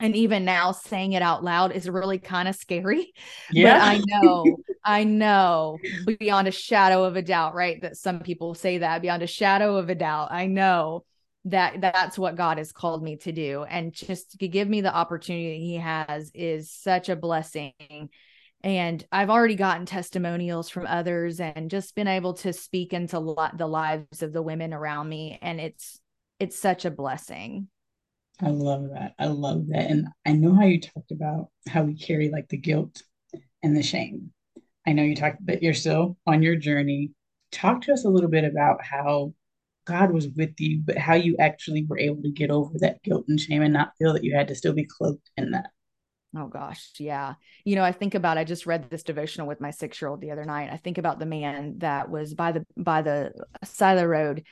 And 0.00 0.16
even 0.16 0.44
now 0.44 0.72
saying 0.72 1.12
it 1.12 1.22
out 1.22 1.44
loud 1.44 1.72
is 1.72 1.88
really 1.88 2.18
kind 2.18 2.48
of 2.48 2.56
scary. 2.56 3.12
Yeah. 3.52 3.74
But 3.74 3.82
I 3.82 4.00
know, 4.04 4.56
I 4.84 5.04
know 5.04 5.78
beyond 6.18 6.48
a 6.48 6.52
shadow 6.52 7.04
of 7.04 7.16
a 7.16 7.22
doubt, 7.22 7.54
right? 7.54 7.80
That 7.82 7.96
some 7.96 8.20
people 8.20 8.54
say 8.54 8.78
that 8.78 9.02
beyond 9.02 9.22
a 9.22 9.26
shadow 9.26 9.76
of 9.76 9.90
a 9.90 9.94
doubt. 9.94 10.32
I 10.32 10.46
know 10.46 11.04
that 11.44 11.80
that's 11.80 12.18
what 12.18 12.36
God 12.36 12.58
has 12.58 12.72
called 12.72 13.02
me 13.02 13.16
to 13.18 13.32
do. 13.32 13.64
And 13.64 13.92
just 13.92 14.38
to 14.38 14.48
give 14.48 14.68
me 14.68 14.80
the 14.80 14.94
opportunity 14.94 15.58
he 15.58 15.76
has 15.76 16.30
is 16.34 16.70
such 16.70 17.08
a 17.08 17.16
blessing. 17.16 17.72
And 18.64 19.04
I've 19.10 19.30
already 19.30 19.56
gotten 19.56 19.86
testimonials 19.86 20.68
from 20.68 20.86
others 20.86 21.40
and 21.40 21.70
just 21.70 21.94
been 21.96 22.06
able 22.06 22.34
to 22.34 22.52
speak 22.52 22.92
into 22.92 23.16
the 23.56 23.66
lives 23.66 24.22
of 24.22 24.32
the 24.32 24.42
women 24.42 24.72
around 24.72 25.08
me. 25.08 25.38
And 25.42 25.60
it's 25.60 26.00
it's 26.42 26.58
such 26.58 26.84
a 26.84 26.90
blessing. 26.90 27.68
I 28.40 28.48
love 28.48 28.88
that. 28.92 29.12
I 29.18 29.26
love 29.26 29.68
that. 29.68 29.88
And 29.88 30.08
I 30.26 30.32
know 30.32 30.54
how 30.54 30.64
you 30.64 30.80
talked 30.80 31.12
about 31.12 31.50
how 31.68 31.84
we 31.84 31.94
carry 31.94 32.28
like 32.30 32.48
the 32.48 32.56
guilt 32.56 33.02
and 33.62 33.76
the 33.76 33.82
shame. 33.82 34.32
I 34.84 34.92
know 34.92 35.04
you 35.04 35.14
talked, 35.14 35.46
but 35.46 35.62
you're 35.62 35.74
still 35.74 36.16
on 36.26 36.42
your 36.42 36.56
journey. 36.56 37.12
Talk 37.52 37.82
to 37.82 37.92
us 37.92 38.04
a 38.04 38.08
little 38.08 38.30
bit 38.30 38.44
about 38.44 38.84
how 38.84 39.34
God 39.86 40.12
was 40.12 40.26
with 40.28 40.58
you, 40.58 40.82
but 40.84 40.98
how 40.98 41.14
you 41.14 41.36
actually 41.38 41.86
were 41.88 41.98
able 41.98 42.22
to 42.22 42.30
get 42.30 42.50
over 42.50 42.72
that 42.80 43.02
guilt 43.04 43.26
and 43.28 43.38
shame 43.38 43.62
and 43.62 43.72
not 43.72 43.92
feel 43.98 44.12
that 44.14 44.24
you 44.24 44.34
had 44.34 44.48
to 44.48 44.56
still 44.56 44.72
be 44.72 44.86
cloaked 44.86 45.30
in 45.36 45.52
that. 45.52 45.70
Oh 46.36 46.48
gosh, 46.48 46.92
yeah. 46.98 47.34
You 47.64 47.76
know, 47.76 47.84
I 47.84 47.92
think 47.92 48.14
about 48.14 48.38
I 48.38 48.44
just 48.44 48.66
read 48.66 48.90
this 48.90 49.02
devotional 49.02 49.46
with 49.46 49.60
my 49.60 49.70
6-year-old 49.70 50.20
the 50.20 50.32
other 50.32 50.44
night. 50.44 50.70
I 50.72 50.78
think 50.78 50.98
about 50.98 51.18
the 51.20 51.26
man 51.26 51.78
that 51.78 52.10
was 52.10 52.34
by 52.34 52.52
the 52.52 52.64
by 52.76 53.02
the 53.02 53.32
side 53.62 53.92
of 53.92 54.00
the 54.00 54.08
road 54.08 54.42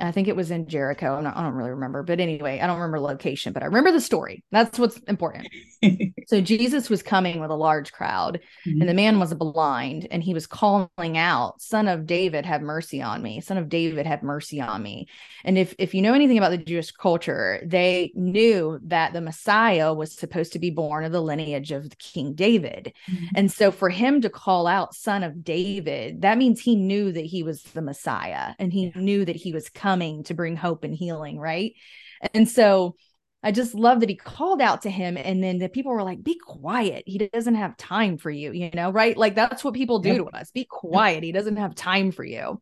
I 0.00 0.12
think 0.12 0.28
it 0.28 0.36
was 0.36 0.50
in 0.50 0.66
Jericho. 0.66 1.20
Not, 1.20 1.36
i 1.36 1.42
don't 1.42 1.54
really 1.54 1.70
remember, 1.70 2.02
but 2.02 2.20
anyway, 2.20 2.58
I 2.60 2.66
don't 2.66 2.76
remember 2.76 3.00
location, 3.00 3.52
but 3.52 3.62
I 3.62 3.66
remember 3.66 3.92
the 3.92 4.00
story. 4.00 4.42
That's 4.50 4.78
what's 4.78 4.98
important. 5.00 5.48
so 6.26 6.40
Jesus 6.40 6.88
was 6.88 7.02
coming 7.02 7.40
with 7.40 7.50
a 7.50 7.54
large 7.54 7.92
crowd, 7.92 8.40
mm-hmm. 8.66 8.80
and 8.80 8.88
the 8.88 8.94
man 8.94 9.20
was 9.20 9.34
blind, 9.34 10.08
and 10.10 10.22
he 10.22 10.34
was 10.34 10.46
calling 10.46 11.18
out, 11.18 11.60
"Son 11.60 11.88
of 11.88 12.06
David, 12.06 12.46
have 12.46 12.62
mercy 12.62 13.02
on 13.02 13.22
me! 13.22 13.40
Son 13.40 13.58
of 13.58 13.68
David, 13.68 14.06
have 14.06 14.22
mercy 14.22 14.60
on 14.60 14.82
me!" 14.82 15.08
And 15.44 15.58
if 15.58 15.74
if 15.78 15.94
you 15.94 16.02
know 16.02 16.14
anything 16.14 16.38
about 16.38 16.50
the 16.50 16.58
Jewish 16.58 16.90
culture, 16.90 17.60
they 17.64 18.12
knew 18.14 18.80
that 18.84 19.12
the 19.12 19.20
Messiah 19.20 19.92
was 19.92 20.12
supposed 20.12 20.52
to 20.54 20.58
be 20.58 20.70
born 20.70 21.04
of 21.04 21.12
the 21.12 21.22
lineage 21.22 21.72
of 21.72 21.96
King 21.98 22.34
David, 22.34 22.92
mm-hmm. 23.10 23.26
and 23.34 23.52
so 23.52 23.70
for 23.70 23.90
him 23.90 24.20
to 24.22 24.30
call 24.30 24.66
out 24.66 24.94
"Son 24.94 25.22
of 25.22 25.44
David," 25.44 26.22
that 26.22 26.38
means 26.38 26.60
he 26.60 26.76
knew 26.76 27.12
that 27.12 27.26
he 27.26 27.42
was 27.42 27.62
the 27.62 27.82
Messiah, 27.82 28.54
and 28.58 28.72
he 28.72 28.92
knew 28.94 29.24
that 29.24 29.36
he 29.36 29.52
was 29.52 29.68
coming 29.68 29.89
coming 29.90 30.22
to 30.24 30.34
bring 30.34 30.56
hope 30.56 30.84
and 30.84 30.94
healing, 30.94 31.38
right? 31.38 31.74
And 32.34 32.48
so 32.48 32.94
I 33.42 33.52
just 33.52 33.74
love 33.74 34.00
that 34.00 34.08
he 34.08 34.16
called 34.16 34.60
out 34.60 34.82
to 34.82 34.90
him 34.90 35.16
and 35.16 35.42
then 35.42 35.58
the 35.58 35.68
people 35.68 35.92
were 35.92 36.02
like, 36.02 36.22
be 36.22 36.38
quiet. 36.38 37.04
He 37.06 37.18
doesn't 37.18 37.54
have 37.54 37.76
time 37.76 38.18
for 38.18 38.30
you, 38.30 38.52
you 38.52 38.70
know, 38.72 38.90
right? 38.90 39.16
Like 39.16 39.34
that's 39.34 39.64
what 39.64 39.74
people 39.74 39.98
do 39.98 40.18
to 40.18 40.26
us. 40.26 40.50
Be 40.50 40.64
quiet. 40.64 41.24
He 41.24 41.32
doesn't 41.32 41.56
have 41.56 41.74
time 41.74 42.12
for 42.12 42.24
you. 42.24 42.60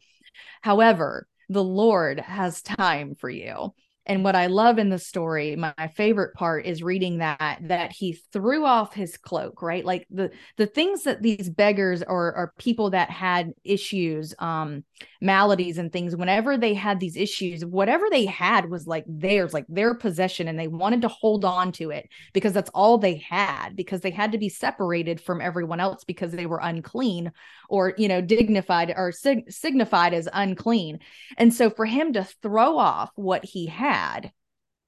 However, 0.63 1.27
the 1.49 1.65
Lord 1.65 2.21
has 2.21 2.63
time 2.63 3.15
for 3.15 3.31
you. 3.31 3.75
and 4.07 4.25
what 4.25 4.37
I 4.37 4.47
love 4.47 4.79
in 4.79 4.89
the 4.89 4.99
story, 4.99 5.55
my, 5.55 5.75
my, 5.77 5.89
favorite 5.89 6.35
part 6.35 6.65
is 6.65 6.83
reading 6.83 7.19
that 7.19 7.59
that 7.65 7.93
he 7.93 8.19
threw 8.33 8.65
off 8.65 8.95
his 8.95 9.19
cloak, 9.19 9.61
right? 9.61 9.85
Like 9.85 10.07
the 10.11 10.31
the 10.57 10.67
things 10.67 11.03
that 11.03 11.21
these 11.21 11.51
beggars 11.51 12.03
or 12.03 12.35
or 12.35 12.55
people 12.59 12.91
that 12.91 13.11
had 13.11 13.53
issues, 13.65 14.35
um, 14.39 14.85
maladies 15.21 15.79
and 15.79 15.93
things, 15.93 16.15
whenever 16.15 16.57
they 16.57 16.75
had 16.75 17.01
these 17.01 17.17
issues, 17.17 17.65
whatever 17.65 18.07
they 18.11 18.25
had 18.25 18.71
was 18.71 18.87
like 18.87 19.05
theirs, 19.09 19.53
like 19.53 19.67
their 19.69 19.95
possession, 19.95 20.49
and 20.49 20.59
they 20.59 20.69
wanted 20.69 21.03
to 21.03 21.09
hold 21.09 21.45
on 21.45 21.73
to 21.73 21.91
it 21.91 22.09
because 22.33 22.53
that's 22.53 22.71
all 22.71 22.99
they 22.99 23.17
had, 23.17 23.75
because 23.75 24.01
they 24.01 24.11
had 24.11 24.33
to 24.33 24.39
be 24.39 24.49
separated 24.49 25.21
from 25.21 25.41
everyone 25.41 25.81
else 25.81 26.05
because 26.05 26.33
they 26.33 26.47
were 26.47 26.61
unclean 26.63 27.33
or 27.69 27.95
you 27.99 28.09
know 28.09 28.21
dignified 28.21 28.93
or 28.97 29.11
sig- 29.13 29.51
signified 29.51 30.15
as 30.15 30.29
unclean. 30.33 30.99
And 31.37 31.53
so 31.53 31.71
for 31.71 31.85
him 31.85 32.13
to 32.13 32.25
throw 32.25 32.79
off 32.79 33.11
what 33.17 33.45
he 33.45 33.67
had 33.67 33.89
had 33.89 34.33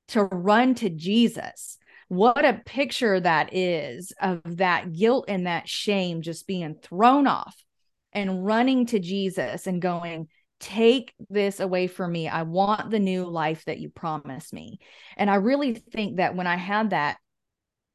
to 0.08 0.24
run 0.24 0.74
to 0.76 0.90
Jesus. 0.90 1.78
What 2.08 2.44
a 2.44 2.60
picture 2.64 3.20
that 3.20 3.54
is 3.54 4.12
of 4.20 4.40
that 4.56 4.92
guilt 4.92 5.26
and 5.28 5.46
that 5.46 5.68
shame 5.68 6.22
just 6.22 6.46
being 6.46 6.74
thrown 6.74 7.26
off 7.26 7.56
and 8.12 8.44
running 8.44 8.86
to 8.86 8.98
Jesus 8.98 9.66
and 9.66 9.82
going, 9.82 10.28
Take 10.58 11.14
this 11.30 11.58
away 11.58 11.86
from 11.86 12.12
me. 12.12 12.28
I 12.28 12.42
want 12.42 12.90
the 12.90 12.98
new 12.98 13.24
life 13.24 13.64
that 13.64 13.78
you 13.78 13.88
promised 13.88 14.52
me. 14.52 14.78
And 15.16 15.30
I 15.30 15.36
really 15.36 15.72
think 15.72 16.18
that 16.18 16.36
when 16.36 16.46
I 16.46 16.56
had 16.56 16.90
that 16.90 17.16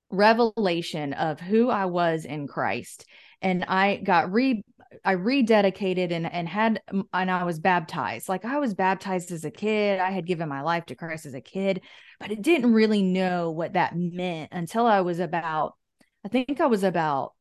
revelation 0.10 1.14
of 1.14 1.40
who 1.40 1.70
I 1.70 1.86
was 1.86 2.26
in 2.26 2.48
Christ 2.48 3.06
and 3.42 3.66
I 3.66 3.98
got 3.98 4.32
re 4.32 4.64
I 5.04 5.16
rededicated 5.16 6.12
and 6.12 6.32
and 6.32 6.48
had 6.48 6.82
and 7.14 7.32
I 7.32 7.44
was 7.44 7.60
baptized. 7.60 8.30
Like 8.30 8.46
I 8.46 8.60
was 8.60 8.74
baptized 8.74 9.32
as 9.32 9.46
a 9.46 9.52
kid. 9.52 10.00
I 10.00 10.12
had 10.12 10.26
given 10.26 10.50
my 10.50 10.62
life 10.62 10.86
to 10.88 10.96
Christ 10.96 11.26
as 11.26 11.34
a 11.34 11.42
kid, 11.42 11.82
but 12.20 12.32
I 12.32 12.36
didn't 12.36 12.74
really 12.74 13.02
know 13.04 13.52
what 13.52 13.74
that 13.74 13.96
meant 13.96 14.50
until 14.54 14.86
I 14.86 15.02
was 15.02 15.20
about 15.20 15.74
I 16.26 16.28
think 16.28 16.60
I 16.60 16.66
was 16.66 16.84
about 16.84 17.34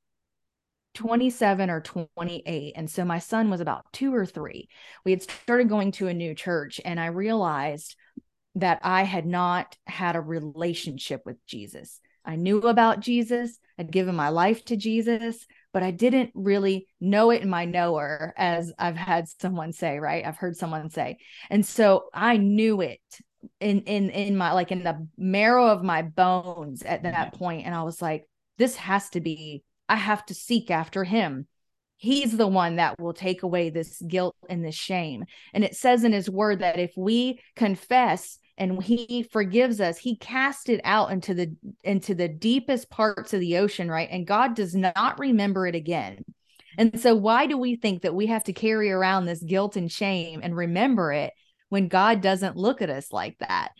27 0.94 1.70
or 1.70 1.80
28 1.80 2.72
and 2.76 2.88
so 2.88 3.04
my 3.04 3.18
son 3.18 3.50
was 3.50 3.60
about 3.60 3.84
2 3.92 4.14
or 4.14 4.26
3. 4.26 4.68
We 5.04 5.10
had 5.10 5.22
started 5.22 5.68
going 5.68 5.92
to 5.92 6.08
a 6.08 6.14
new 6.14 6.34
church 6.34 6.80
and 6.84 6.98
I 7.00 7.06
realized 7.06 7.96
that 8.56 8.80
I 8.82 9.02
had 9.02 9.26
not 9.26 9.76
had 9.86 10.16
a 10.16 10.20
relationship 10.20 11.22
with 11.26 11.44
Jesus. 11.46 12.00
I 12.24 12.36
knew 12.36 12.60
about 12.60 13.00
Jesus. 13.00 13.58
I'd 13.78 13.90
given 13.90 14.14
my 14.14 14.28
life 14.28 14.64
to 14.66 14.76
Jesus, 14.76 15.46
but 15.72 15.82
I 15.82 15.90
didn't 15.90 16.30
really 16.34 16.86
know 17.00 17.30
it 17.30 17.42
in 17.42 17.50
my 17.50 17.64
knower, 17.64 18.32
as 18.36 18.72
I've 18.78 18.96
had 18.96 19.28
someone 19.28 19.72
say, 19.72 19.98
right? 19.98 20.24
I've 20.24 20.36
heard 20.36 20.56
someone 20.56 20.88
say. 20.90 21.18
And 21.50 21.66
so 21.66 22.04
I 22.14 22.36
knew 22.36 22.80
it 22.80 23.00
in 23.60 23.82
in 23.82 24.08
in 24.10 24.36
my 24.36 24.52
like 24.52 24.72
in 24.72 24.84
the 24.84 25.06
marrow 25.18 25.66
of 25.66 25.82
my 25.82 26.02
bones 26.02 26.82
at 26.82 27.02
that 27.02 27.14
mm-hmm. 27.14 27.36
point. 27.36 27.66
And 27.66 27.74
I 27.74 27.82
was 27.82 28.00
like, 28.00 28.24
this 28.56 28.76
has 28.76 29.10
to 29.10 29.20
be, 29.20 29.62
I 29.88 29.96
have 29.96 30.24
to 30.26 30.34
seek 30.34 30.70
after 30.70 31.04
him. 31.04 31.46
He's 31.96 32.36
the 32.36 32.48
one 32.48 32.76
that 32.76 33.00
will 33.00 33.14
take 33.14 33.42
away 33.42 33.70
this 33.70 34.02
guilt 34.02 34.36
and 34.48 34.64
this 34.64 34.74
shame. 34.74 35.24
And 35.52 35.64
it 35.64 35.74
says 35.74 36.04
in 36.04 36.12
his 36.12 36.28
word 36.28 36.60
that 36.60 36.78
if 36.78 36.92
we 36.96 37.40
confess 37.56 38.38
and 38.56 38.82
he 38.82 39.22
forgives 39.32 39.80
us 39.80 39.98
he 39.98 40.16
cast 40.16 40.68
it 40.68 40.80
out 40.84 41.10
into 41.10 41.34
the 41.34 41.54
into 41.82 42.14
the 42.14 42.28
deepest 42.28 42.90
parts 42.90 43.32
of 43.32 43.40
the 43.40 43.56
ocean 43.56 43.90
right 43.90 44.08
and 44.10 44.26
god 44.26 44.54
does 44.54 44.74
not 44.74 45.18
remember 45.18 45.66
it 45.66 45.74
again 45.74 46.24
and 46.78 47.00
so 47.00 47.14
why 47.14 47.46
do 47.46 47.56
we 47.56 47.76
think 47.76 48.02
that 48.02 48.14
we 48.14 48.26
have 48.26 48.44
to 48.44 48.52
carry 48.52 48.90
around 48.90 49.24
this 49.24 49.42
guilt 49.42 49.76
and 49.76 49.90
shame 49.90 50.40
and 50.42 50.56
remember 50.56 51.12
it 51.12 51.32
when 51.68 51.88
god 51.88 52.20
doesn't 52.20 52.56
look 52.56 52.80
at 52.82 52.90
us 52.90 53.12
like 53.12 53.36
that 53.38 53.70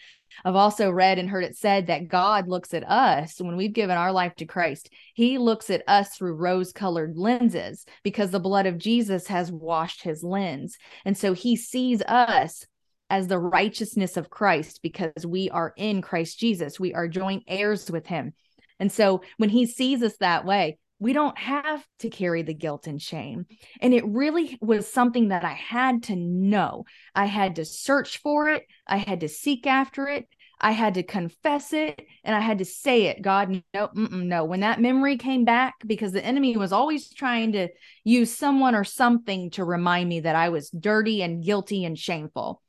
I've 0.45 0.57
also 0.57 0.91
read 0.91 1.19
and 1.19 1.29
heard 1.29 1.45
it 1.45 1.57
said 1.57 1.87
that 1.87 2.09
God 2.09 2.49
looks 2.49 2.75
at 2.75 2.89
us 2.89 3.41
when 3.41 3.57
we've 3.57 3.73
given 3.73 3.97
our 3.97 4.13
life 4.13 4.35
to 4.37 4.47
Christ. 4.47 4.91
He 5.15 5.39
looks 5.39 5.71
at 5.71 5.83
us 5.87 6.17
through 6.17 6.35
rose 6.35 6.73
colored 6.73 7.17
lenses 7.17 7.85
because 8.03 8.31
the 8.31 8.41
blood 8.41 8.67
of 8.67 8.79
Jesus 8.79 9.27
has 9.29 9.53
washed 9.53 10.03
his 10.03 10.23
lens. 10.23 10.77
And 11.05 11.17
so 11.17 11.33
he 11.33 11.57
sees 11.57 12.03
us 12.03 12.67
as 13.11 13.29
the 13.29 13.39
righteousness 13.39 14.17
of 14.17 14.31
Christ 14.31 14.81
because 14.83 15.27
we 15.27 15.51
are 15.51 15.73
in 15.77 16.03
Christ 16.03 16.39
Jesus. 16.39 16.81
We 16.81 16.95
are 16.95 17.09
joint 17.09 17.45
heirs 17.47 17.91
with 17.91 18.07
him. 18.07 18.33
And 18.81 18.91
so 18.91 19.23
when 19.37 19.51
he 19.51 19.67
sees 19.67 20.03
us 20.03 20.17
that 20.19 20.45
way, 20.45 20.79
we 21.05 21.13
don't 21.13 21.37
have 21.37 21.87
to 21.99 22.09
carry 22.09 22.41
the 22.41 22.55
guilt 22.55 22.87
and 22.87 23.01
shame. 23.01 23.45
And 23.83 23.93
it 23.93 24.07
really 24.07 24.57
was 24.63 24.91
something 24.91 25.29
that 25.29 25.45
I 25.45 25.53
had 25.53 26.05
to 26.05 26.17
know. 26.17 26.87
I 27.15 27.27
had 27.27 27.57
to 27.57 27.67
search 27.67 28.23
for 28.23 28.49
it, 28.49 28.63
I 28.87 28.97
had 28.97 29.21
to 29.21 29.29
seek 29.29 29.67
after 29.67 30.09
it. 30.09 30.27
I 30.59 30.71
had 30.71 30.95
to 30.95 31.03
confess 31.03 31.75
it 31.75 32.07
and 32.23 32.35
I 32.35 32.41
had 32.41 32.57
to 32.61 32.65
say 32.65 33.09
it. 33.09 33.21
God, 33.21 33.63
no, 33.75 33.91
no. 33.93 34.45
When 34.47 34.61
that 34.61 34.81
memory 34.81 35.19
came 35.19 35.45
back, 35.45 35.75
because 35.87 36.13
the 36.13 36.25
enemy 36.25 36.57
was 36.57 36.73
always 36.73 37.13
trying 37.13 37.53
to 37.53 37.69
use 38.03 38.35
someone 38.35 38.75
or 38.75 38.85
something 38.85 39.51
to 39.51 39.65
remind 39.65 40.09
me 40.09 40.21
that 40.21 40.37
I 40.37 40.49
was 40.49 40.71
dirty 40.71 41.23
and 41.23 41.45
guilty 41.45 41.85
and 41.85 41.99
shameful. 41.99 42.63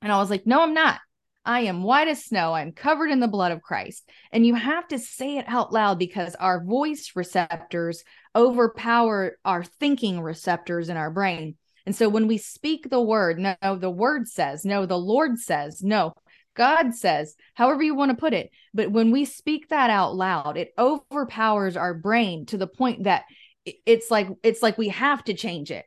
And 0.00 0.12
I 0.12 0.18
was 0.18 0.30
like, 0.30 0.46
no, 0.46 0.62
I'm 0.62 0.74
not. 0.74 1.00
I 1.44 1.60
am 1.60 1.82
white 1.82 2.08
as 2.08 2.24
snow. 2.24 2.54
I'm 2.54 2.72
covered 2.72 3.10
in 3.10 3.20
the 3.20 3.28
blood 3.28 3.52
of 3.52 3.62
Christ. 3.62 4.08
And 4.32 4.46
you 4.46 4.54
have 4.54 4.88
to 4.88 4.98
say 4.98 5.36
it 5.36 5.44
out 5.46 5.72
loud 5.72 5.98
because 5.98 6.34
our 6.36 6.64
voice 6.64 7.12
receptors 7.14 8.02
overpower 8.34 9.36
our 9.44 9.62
thinking 9.62 10.20
receptors 10.20 10.88
in 10.88 10.96
our 10.96 11.10
brain. 11.10 11.56
And 11.86 11.94
so 11.94 12.08
when 12.08 12.26
we 12.26 12.38
speak 12.38 12.88
the 12.88 13.00
word, 13.00 13.38
no, 13.38 13.76
the 13.76 13.90
word 13.90 14.26
says, 14.26 14.64
no, 14.64 14.86
the 14.86 14.98
Lord 14.98 15.38
says, 15.38 15.82
no, 15.82 16.14
God 16.54 16.94
says, 16.94 17.34
however 17.54 17.82
you 17.82 17.94
want 17.94 18.10
to 18.10 18.16
put 18.16 18.32
it. 18.32 18.50
But 18.72 18.90
when 18.90 19.10
we 19.10 19.24
speak 19.24 19.68
that 19.68 19.90
out 19.90 20.14
loud, 20.14 20.56
it 20.56 20.72
overpowers 20.78 21.76
our 21.76 21.94
brain 21.94 22.46
to 22.46 22.56
the 22.56 22.66
point 22.66 23.04
that 23.04 23.24
it's 23.64 24.10
like 24.10 24.28
it's 24.42 24.62
like 24.62 24.78
we 24.78 24.88
have 24.88 25.24
to 25.24 25.34
change 25.34 25.70
it. 25.70 25.84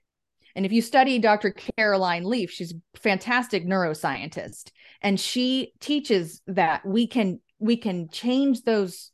And 0.58 0.66
if 0.66 0.72
you 0.72 0.82
study 0.82 1.20
Dr. 1.20 1.54
Caroline 1.78 2.24
Leaf, 2.24 2.50
she's 2.50 2.74
a 2.74 3.00
fantastic 3.00 3.64
neuroscientist 3.64 4.72
and 5.04 5.20
she 5.20 5.74
teaches 5.80 6.42
that 6.48 6.84
we 6.84 7.06
can 7.06 7.40
we 7.60 7.78
can 7.78 8.10
change 8.10 8.64
those 8.64 9.12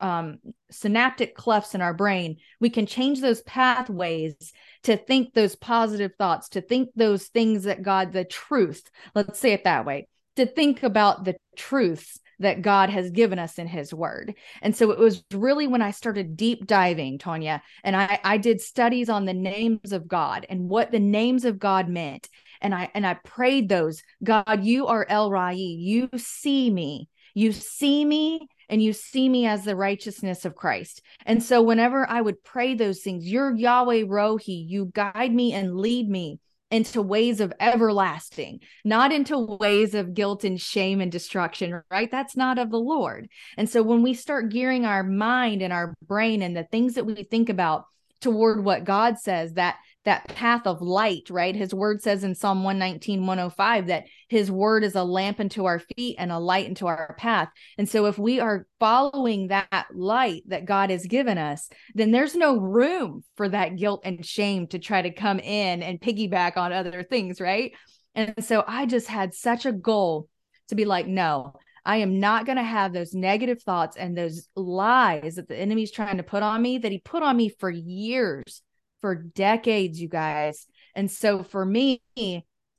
um, 0.00 0.38
synaptic 0.70 1.36
clefts 1.36 1.74
in 1.74 1.80
our 1.82 1.92
brain. 1.92 2.36
We 2.60 2.70
can 2.70 2.86
change 2.86 3.20
those 3.20 3.42
pathways 3.42 4.52
to 4.84 4.96
think 4.96 5.34
those 5.34 5.56
positive 5.56 6.12
thoughts, 6.16 6.50
to 6.50 6.60
think 6.60 6.90
those 6.94 7.26
things 7.26 7.64
that 7.64 7.82
God, 7.82 8.12
the 8.12 8.24
truth, 8.24 8.88
let's 9.16 9.40
say 9.40 9.54
it 9.54 9.64
that 9.64 9.84
way, 9.84 10.06
to 10.36 10.46
think 10.46 10.84
about 10.84 11.24
the 11.24 11.34
truths 11.56 12.20
that 12.38 12.62
God 12.62 12.90
has 12.90 13.10
given 13.10 13.38
us 13.38 13.58
in 13.58 13.66
his 13.66 13.92
word. 13.92 14.34
And 14.62 14.76
so 14.76 14.90
it 14.90 14.98
was 14.98 15.24
really 15.32 15.66
when 15.66 15.82
I 15.82 15.90
started 15.90 16.36
deep 16.36 16.66
diving, 16.66 17.18
Tonia, 17.18 17.60
and 17.84 17.96
I, 17.96 18.20
I 18.24 18.38
did 18.38 18.60
studies 18.60 19.08
on 19.08 19.24
the 19.24 19.34
names 19.34 19.92
of 19.92 20.08
God 20.08 20.46
and 20.48 20.68
what 20.68 20.90
the 20.90 21.00
names 21.00 21.44
of 21.44 21.58
God 21.58 21.88
meant. 21.88 22.28
And 22.60 22.74
I 22.74 22.90
and 22.94 23.06
I 23.06 23.14
prayed 23.14 23.68
those, 23.68 24.02
God, 24.22 24.64
you 24.64 24.86
are 24.86 25.06
El 25.08 25.30
Roi. 25.30 25.52
You 25.52 26.08
see 26.16 26.70
me. 26.70 27.08
You 27.34 27.52
see 27.52 28.04
me 28.04 28.48
and 28.68 28.82
you 28.82 28.92
see 28.92 29.28
me 29.28 29.46
as 29.46 29.64
the 29.64 29.76
righteousness 29.76 30.44
of 30.44 30.54
Christ. 30.54 31.02
And 31.24 31.42
so 31.42 31.62
whenever 31.62 32.08
I 32.08 32.20
would 32.20 32.42
pray 32.42 32.74
those 32.74 33.00
things, 33.00 33.26
you're 33.26 33.54
Yahweh 33.54 34.02
Rohi, 34.02 34.64
you 34.68 34.90
guide 34.92 35.32
me 35.32 35.52
and 35.52 35.76
lead 35.76 36.08
me 36.08 36.40
into 36.70 37.00
ways 37.00 37.40
of 37.40 37.52
everlasting, 37.60 38.60
not 38.84 39.12
into 39.12 39.38
ways 39.38 39.94
of 39.94 40.14
guilt 40.14 40.44
and 40.44 40.60
shame 40.60 41.00
and 41.00 41.10
destruction, 41.10 41.82
right? 41.90 42.10
That's 42.10 42.36
not 42.36 42.58
of 42.58 42.70
the 42.70 42.78
Lord. 42.78 43.28
And 43.56 43.68
so 43.68 43.82
when 43.82 44.02
we 44.02 44.14
start 44.14 44.50
gearing 44.50 44.84
our 44.84 45.02
mind 45.02 45.62
and 45.62 45.72
our 45.72 45.94
brain 46.06 46.42
and 46.42 46.56
the 46.56 46.64
things 46.64 46.94
that 46.94 47.06
we 47.06 47.24
think 47.24 47.48
about 47.48 47.86
toward 48.20 48.64
what 48.64 48.84
God 48.84 49.18
says, 49.18 49.54
that 49.54 49.76
that 50.08 50.26
path 50.28 50.66
of 50.66 50.80
light, 50.80 51.28
right? 51.28 51.54
His 51.54 51.74
word 51.74 52.00
says 52.00 52.24
in 52.24 52.34
Psalm 52.34 52.64
119, 52.64 53.26
105 53.26 53.88
that 53.88 54.04
his 54.28 54.50
word 54.50 54.82
is 54.82 54.94
a 54.94 55.04
lamp 55.04 55.38
unto 55.38 55.66
our 55.66 55.80
feet 55.80 56.16
and 56.18 56.32
a 56.32 56.38
light 56.38 56.66
into 56.66 56.86
our 56.86 57.14
path. 57.18 57.50
And 57.76 57.86
so 57.86 58.06
if 58.06 58.18
we 58.18 58.40
are 58.40 58.66
following 58.80 59.48
that 59.48 59.86
light 59.92 60.44
that 60.46 60.64
God 60.64 60.88
has 60.88 61.04
given 61.04 61.36
us, 61.36 61.68
then 61.94 62.10
there's 62.10 62.34
no 62.34 62.56
room 62.56 63.22
for 63.36 63.50
that 63.50 63.76
guilt 63.76 64.00
and 64.02 64.24
shame 64.24 64.66
to 64.68 64.78
try 64.78 65.02
to 65.02 65.12
come 65.12 65.40
in 65.40 65.82
and 65.82 66.00
piggyback 66.00 66.56
on 66.56 66.72
other 66.72 67.02
things, 67.02 67.38
right? 67.38 67.72
And 68.14 68.32
so 68.42 68.64
I 68.66 68.86
just 68.86 69.08
had 69.08 69.34
such 69.34 69.66
a 69.66 69.72
goal 69.72 70.30
to 70.68 70.74
be 70.74 70.86
like, 70.86 71.06
no, 71.06 71.52
I 71.84 71.98
am 71.98 72.18
not 72.18 72.46
going 72.46 72.56
to 72.56 72.64
have 72.64 72.94
those 72.94 73.12
negative 73.12 73.62
thoughts 73.62 73.98
and 73.98 74.16
those 74.16 74.48
lies 74.56 75.34
that 75.34 75.48
the 75.48 75.58
enemy's 75.58 75.92
trying 75.92 76.16
to 76.16 76.22
put 76.22 76.42
on 76.42 76.62
me 76.62 76.78
that 76.78 76.92
he 76.92 76.98
put 76.98 77.22
on 77.22 77.36
me 77.36 77.50
for 77.50 77.68
years 77.68 78.62
for 79.00 79.14
decades, 79.14 80.00
you 80.00 80.08
guys. 80.08 80.66
And 80.94 81.10
so 81.10 81.42
for 81.42 81.64
me, 81.64 82.02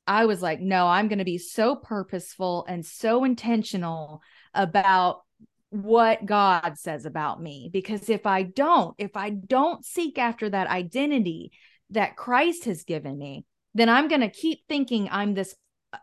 I 0.08 0.26
was 0.26 0.42
like, 0.42 0.60
no, 0.60 0.88
I'm 0.88 1.08
going 1.08 1.20
to 1.20 1.26
be 1.26 1.38
so 1.38 1.76
purposeful 1.76 2.66
and 2.68 2.86
so 2.86 3.24
intentional 3.24 4.22
about 4.54 5.22
what 5.70 6.26
God 6.26 6.78
says 6.78 7.06
about 7.06 7.42
me. 7.42 7.70
Because 7.72 8.10
if 8.10 8.26
I 8.26 8.44
don't, 8.44 8.96
if 8.98 9.16
I 9.16 9.30
don't 9.30 9.86
seek 9.86 10.18
after 10.18 10.50
that 10.50 10.68
identity 10.68 11.52
that 11.92 12.16
Christ 12.16 12.66
has 12.66 12.84
given 12.84 13.18
me, 13.18 13.46
then 13.74 13.88
I'm 13.88 14.08
going 14.08 14.22
to 14.22 14.30
keep 14.30 14.62
thinking 14.68 15.08
I'm 15.12 15.34
this 15.34 15.56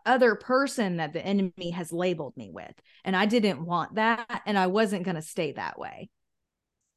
other 0.05 0.35
person 0.35 0.97
that 0.97 1.13
the 1.13 1.25
enemy 1.25 1.71
has 1.71 1.91
labeled 1.91 2.35
me 2.37 2.49
with. 2.51 2.73
And 3.03 3.15
I 3.15 3.25
didn't 3.25 3.65
want 3.65 3.95
that. 3.95 4.41
And 4.45 4.57
I 4.57 4.67
wasn't 4.67 5.03
going 5.03 5.15
to 5.15 5.21
stay 5.21 5.51
that 5.53 5.77
way. 5.77 6.09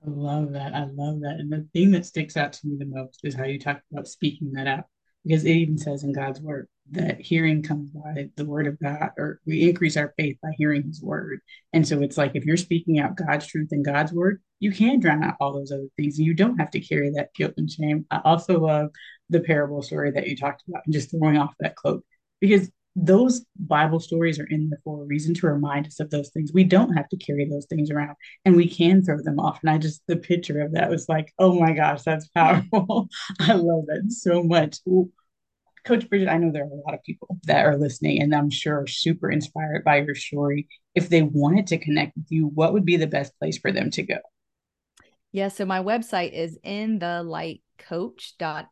I 0.07 0.11
love 0.11 0.53
that. 0.53 0.75
I 0.75 0.85
love 0.85 1.21
that. 1.21 1.37
And 1.39 1.53
the 1.53 1.69
thing 1.73 1.91
that 1.93 2.07
sticks 2.07 2.37
out 2.37 2.53
to 2.55 2.67
me 2.67 2.77
the 2.79 2.87
most 2.87 3.21
is 3.23 3.35
how 3.35 3.45
you 3.45 3.59
talk 3.59 3.81
about 3.93 4.09
speaking 4.09 4.53
that 4.53 4.67
out. 4.67 4.85
Because 5.25 5.45
it 5.45 5.51
even 5.51 5.77
says 5.77 6.03
in 6.03 6.13
God's 6.13 6.41
word 6.41 6.67
that 6.93 7.21
hearing 7.21 7.63
comes 7.63 7.91
by 7.91 8.31
the 8.37 8.47
word 8.47 8.67
of 8.67 8.81
God, 8.81 9.11
or 9.19 9.39
we 9.47 9.69
increase 9.69 9.99
our 9.99 10.15
faith 10.17 10.39
by 10.43 10.49
hearing 10.57 10.83
his 10.85 11.03
word. 11.03 11.41
And 11.75 11.87
so 11.87 12.01
it's 12.01 12.17
like 12.17 12.33
if 12.35 12.47
you're 12.47 12.57
speaking 12.57 12.99
out 12.99 13.17
God's 13.17 13.47
truth 13.47 13.69
and 13.73 13.85
God's 13.85 14.13
word, 14.13 14.41
you 14.61 14.73
can 14.73 14.99
drown 14.99 15.23
out 15.23 15.37
all 15.39 15.53
those 15.53 15.73
other 15.73 15.89
things. 15.99 16.17
And 16.17 16.27
you 16.27 16.33
don't 16.33 16.59
have 16.59 16.71
to 16.71 16.81
carry 16.81 17.11
that 17.11 17.35
guilt 17.35 17.55
and 17.59 17.71
shame. 17.71 18.07
I 18.11 18.23
also 18.25 18.59
love 18.61 18.91
the 19.29 19.41
parable 19.41 19.83
story 19.83 20.11
that 20.13 20.27
you 20.27 20.37
talked 20.37 20.63
about 20.67 20.83
and 20.87 20.95
just 20.95 21.11
throwing 21.11 21.37
off 21.37 21.55
that 21.61 21.77
cloak 21.77 22.03
because 22.41 22.71
those 22.96 23.44
Bible 23.57 24.00
stories 24.00 24.38
are 24.40 24.46
in 24.46 24.68
there 24.68 24.81
for 24.85 25.03
a 25.03 25.07
reason 25.07 25.35
to 25.35 25.46
remind 25.46 25.87
us 25.87 26.00
of 26.00 26.11
those 26.11 26.31
things. 26.31 26.53
We 26.53 26.64
don't 26.64 26.94
have 26.94 27.09
to 27.11 27.16
carry 27.16 27.48
those 27.48 27.66
things 27.66 27.90
around 27.90 28.16
and 28.44 28.57
we 28.57 28.68
can 28.68 29.03
throw 29.03 29.18
them 29.22 29.38
off. 29.38 29.61
And 29.62 29.70
I 29.70 29.79
just, 29.79 30.03
the 30.09 30.16
picture 30.16 30.61
of 30.61 30.72
that 30.72 30.90
was 30.90 31.09
like, 31.09 31.33
oh 31.38 31.59
my 31.59 31.72
gosh, 31.72 32.03
that's 32.03 32.29
powerful. 32.35 33.09
I 33.40 33.55
love 33.55 33.87
that 33.87 34.11
so 34.11 34.42
much. 34.42 34.79
Coach 35.85 36.09
Bridget, 36.09 36.29
I 36.29 36.37
know 36.37 36.53
there 36.53 36.64
are 36.64 36.66
a 36.66 36.87
lot 36.87 36.94
of 36.94 37.03
people 37.05 37.38
that 37.44 37.64
are 37.64 37.76
listening 37.76 38.20
and 38.20 38.35
I'm 38.35 38.50
sure 38.50 38.87
super 38.87 39.31
inspired 39.31 39.85
by 39.85 40.00
your 40.00 40.14
story. 40.14 40.68
If 40.94 41.09
they 41.09 41.22
wanted 41.22 41.68
to 41.68 41.79
connect 41.79 42.16
with 42.16 42.26
you, 42.29 42.48
what 42.48 42.72
would 42.72 42.85
be 42.85 42.96
the 42.96 43.07
best 43.07 43.38
place 43.38 43.57
for 43.57 43.72
them 43.72 43.90
to 43.92 44.03
go? 44.03 44.18
Yeah, 45.33 45.48
so 45.48 45.64
my 45.64 45.81
website 45.81 46.33
is 46.33 46.59
in 46.64 46.98
the 46.98 47.22
light 47.22 47.62
coach.live. 47.88 48.71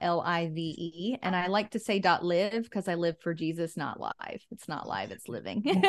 And 1.22 1.36
I 1.36 1.46
like 1.48 1.70
to 1.72 1.78
say 1.78 1.98
dot 1.98 2.24
live 2.24 2.64
because 2.64 2.88
I 2.88 2.94
live 2.94 3.18
for 3.20 3.34
Jesus, 3.34 3.76
not 3.76 4.00
live. 4.00 4.42
It's 4.50 4.68
not 4.68 4.86
live, 4.86 5.10
it's 5.10 5.28
living. 5.28 5.64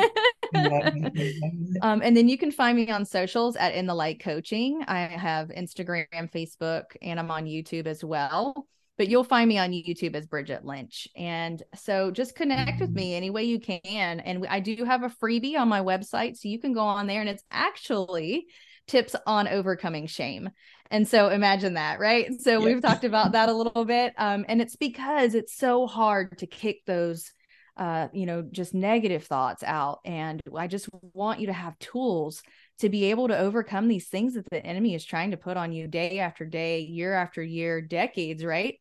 um, 1.82 2.02
and 2.02 2.16
then 2.16 2.28
you 2.28 2.38
can 2.38 2.50
find 2.50 2.76
me 2.76 2.90
on 2.90 3.04
socials 3.04 3.56
at 3.56 3.74
In 3.74 3.86
the 3.86 3.94
Light 3.94 4.20
Coaching. 4.20 4.82
I 4.86 5.00
have 5.00 5.48
Instagram, 5.48 6.06
Facebook, 6.32 6.84
and 7.02 7.18
I'm 7.20 7.30
on 7.30 7.44
YouTube 7.44 7.86
as 7.86 8.04
well. 8.04 8.66
But 8.98 9.08
you'll 9.08 9.24
find 9.24 9.48
me 9.48 9.56
on 9.56 9.70
YouTube 9.70 10.14
as 10.14 10.26
Bridget 10.26 10.64
Lynch. 10.64 11.08
And 11.16 11.62
so 11.74 12.10
just 12.10 12.34
connect 12.34 12.80
with 12.80 12.90
me 12.90 13.14
any 13.14 13.30
way 13.30 13.44
you 13.44 13.58
can. 13.58 14.20
And 14.20 14.46
I 14.46 14.60
do 14.60 14.84
have 14.84 15.04
a 15.04 15.08
freebie 15.08 15.58
on 15.58 15.68
my 15.68 15.80
website. 15.80 16.36
So 16.36 16.48
you 16.48 16.58
can 16.58 16.74
go 16.74 16.82
on 16.82 17.06
there 17.06 17.20
and 17.20 17.30
it's 17.30 17.44
actually 17.50 18.46
tips 18.90 19.14
on 19.26 19.46
overcoming 19.48 20.06
shame. 20.06 20.50
And 20.90 21.06
so 21.06 21.28
imagine 21.28 21.74
that, 21.74 22.00
right? 22.00 22.28
So 22.40 22.58
yeah. 22.58 22.64
we've 22.64 22.82
talked 22.82 23.04
about 23.04 23.32
that 23.32 23.48
a 23.48 23.54
little 23.54 23.84
bit. 23.84 24.12
Um, 24.18 24.44
and 24.48 24.60
it's 24.60 24.76
because 24.76 25.34
it's 25.34 25.54
so 25.54 25.86
hard 25.86 26.38
to 26.38 26.46
kick 26.46 26.84
those 26.86 27.32
uh, 27.76 28.08
you 28.12 28.26
know, 28.26 28.42
just 28.42 28.74
negative 28.74 29.24
thoughts 29.24 29.62
out. 29.62 30.00
And 30.04 30.42
I 30.54 30.66
just 30.66 30.88
want 31.14 31.40
you 31.40 31.46
to 31.46 31.52
have 31.52 31.78
tools 31.78 32.42
to 32.80 32.90
be 32.90 33.04
able 33.04 33.28
to 33.28 33.38
overcome 33.38 33.88
these 33.88 34.08
things 34.08 34.34
that 34.34 34.44
the 34.50 34.64
enemy 34.64 34.94
is 34.94 35.04
trying 35.04 35.30
to 35.30 35.38
put 35.38 35.56
on 35.56 35.72
you 35.72 35.86
day 35.86 36.18
after 36.18 36.44
day, 36.44 36.80
year 36.80 37.14
after 37.14 37.42
year, 37.42 37.80
decades, 37.80 38.44
right? 38.44 38.78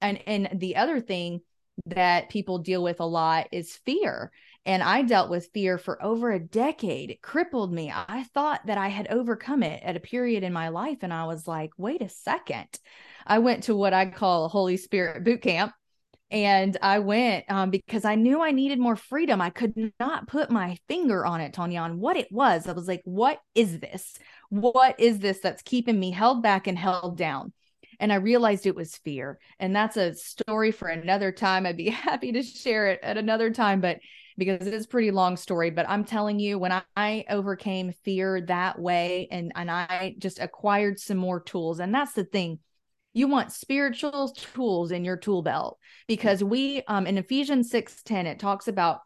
And 0.00 0.20
and 0.26 0.48
the 0.54 0.74
other 0.74 1.00
thing 1.00 1.42
that 1.86 2.30
people 2.30 2.58
deal 2.58 2.82
with 2.82 2.98
a 2.98 3.06
lot 3.06 3.46
is 3.52 3.78
fear. 3.86 4.32
And 4.64 4.82
I 4.82 5.02
dealt 5.02 5.28
with 5.28 5.50
fear 5.52 5.76
for 5.76 6.02
over 6.02 6.30
a 6.30 6.38
decade. 6.38 7.10
It 7.10 7.20
crippled 7.20 7.72
me. 7.72 7.92
I 7.92 8.24
thought 8.32 8.66
that 8.66 8.78
I 8.78 8.88
had 8.88 9.08
overcome 9.08 9.62
it 9.62 9.82
at 9.82 9.96
a 9.96 10.00
period 10.00 10.44
in 10.44 10.52
my 10.52 10.68
life. 10.68 10.98
And 11.02 11.12
I 11.12 11.24
was 11.24 11.48
like, 11.48 11.70
wait 11.76 12.00
a 12.00 12.08
second. 12.08 12.68
I 13.26 13.40
went 13.40 13.64
to 13.64 13.74
what 13.74 13.92
I 13.92 14.06
call 14.06 14.44
a 14.44 14.48
Holy 14.48 14.76
Spirit 14.76 15.24
boot 15.24 15.42
camp. 15.42 15.72
And 16.30 16.76
I 16.80 17.00
went 17.00 17.44
um, 17.50 17.70
because 17.70 18.04
I 18.04 18.14
knew 18.14 18.40
I 18.40 18.52
needed 18.52 18.78
more 18.78 18.96
freedom. 18.96 19.40
I 19.40 19.50
could 19.50 19.92
not 20.00 20.28
put 20.28 20.50
my 20.50 20.78
finger 20.88 21.26
on 21.26 21.40
it, 21.40 21.52
Tonia, 21.52 21.82
on 21.82 21.98
what 21.98 22.16
it 22.16 22.28
was. 22.30 22.66
I 22.66 22.72
was 22.72 22.88
like, 22.88 23.02
what 23.04 23.38
is 23.54 23.80
this? 23.80 24.14
What 24.48 24.98
is 24.98 25.18
this 25.18 25.40
that's 25.40 25.62
keeping 25.62 25.98
me 25.98 26.10
held 26.10 26.42
back 26.42 26.66
and 26.66 26.78
held 26.78 27.18
down? 27.18 27.52
and 28.00 28.12
I 28.12 28.16
realized 28.16 28.66
it 28.66 28.74
was 28.74 28.96
fear. 28.96 29.38
And 29.60 29.76
that's 29.76 29.96
a 29.96 30.14
story 30.14 30.72
for 30.72 30.88
another 30.88 31.30
time. 31.30 31.66
I'd 31.66 31.76
be 31.76 31.88
happy 31.90 32.32
to 32.32 32.42
share 32.42 32.88
it 32.88 32.98
at 33.00 33.16
another 33.16 33.50
time, 33.50 33.80
but 33.80 34.00
because 34.38 34.66
it's 34.66 34.86
a 34.86 34.88
pretty 34.88 35.10
long 35.10 35.36
story, 35.36 35.70
but 35.70 35.88
I'm 35.88 36.04
telling 36.04 36.38
you, 36.38 36.58
when 36.58 36.72
I, 36.72 36.82
I 36.96 37.24
overcame 37.28 37.92
fear 38.04 38.40
that 38.42 38.78
way 38.78 39.28
and, 39.30 39.52
and 39.54 39.70
I 39.70 40.14
just 40.18 40.38
acquired 40.38 40.98
some 40.98 41.18
more 41.18 41.40
tools, 41.40 41.80
and 41.80 41.94
that's 41.94 42.12
the 42.12 42.24
thing. 42.24 42.58
You 43.14 43.28
want 43.28 43.52
spiritual 43.52 44.30
tools 44.30 44.90
in 44.90 45.04
your 45.04 45.18
tool 45.18 45.42
belt 45.42 45.78
because 46.08 46.42
we 46.42 46.82
um 46.88 47.06
in 47.06 47.18
ephesians 47.18 47.70
6 47.70 48.02
10 48.04 48.26
it 48.26 48.38
talks 48.38 48.68
about 48.68 49.00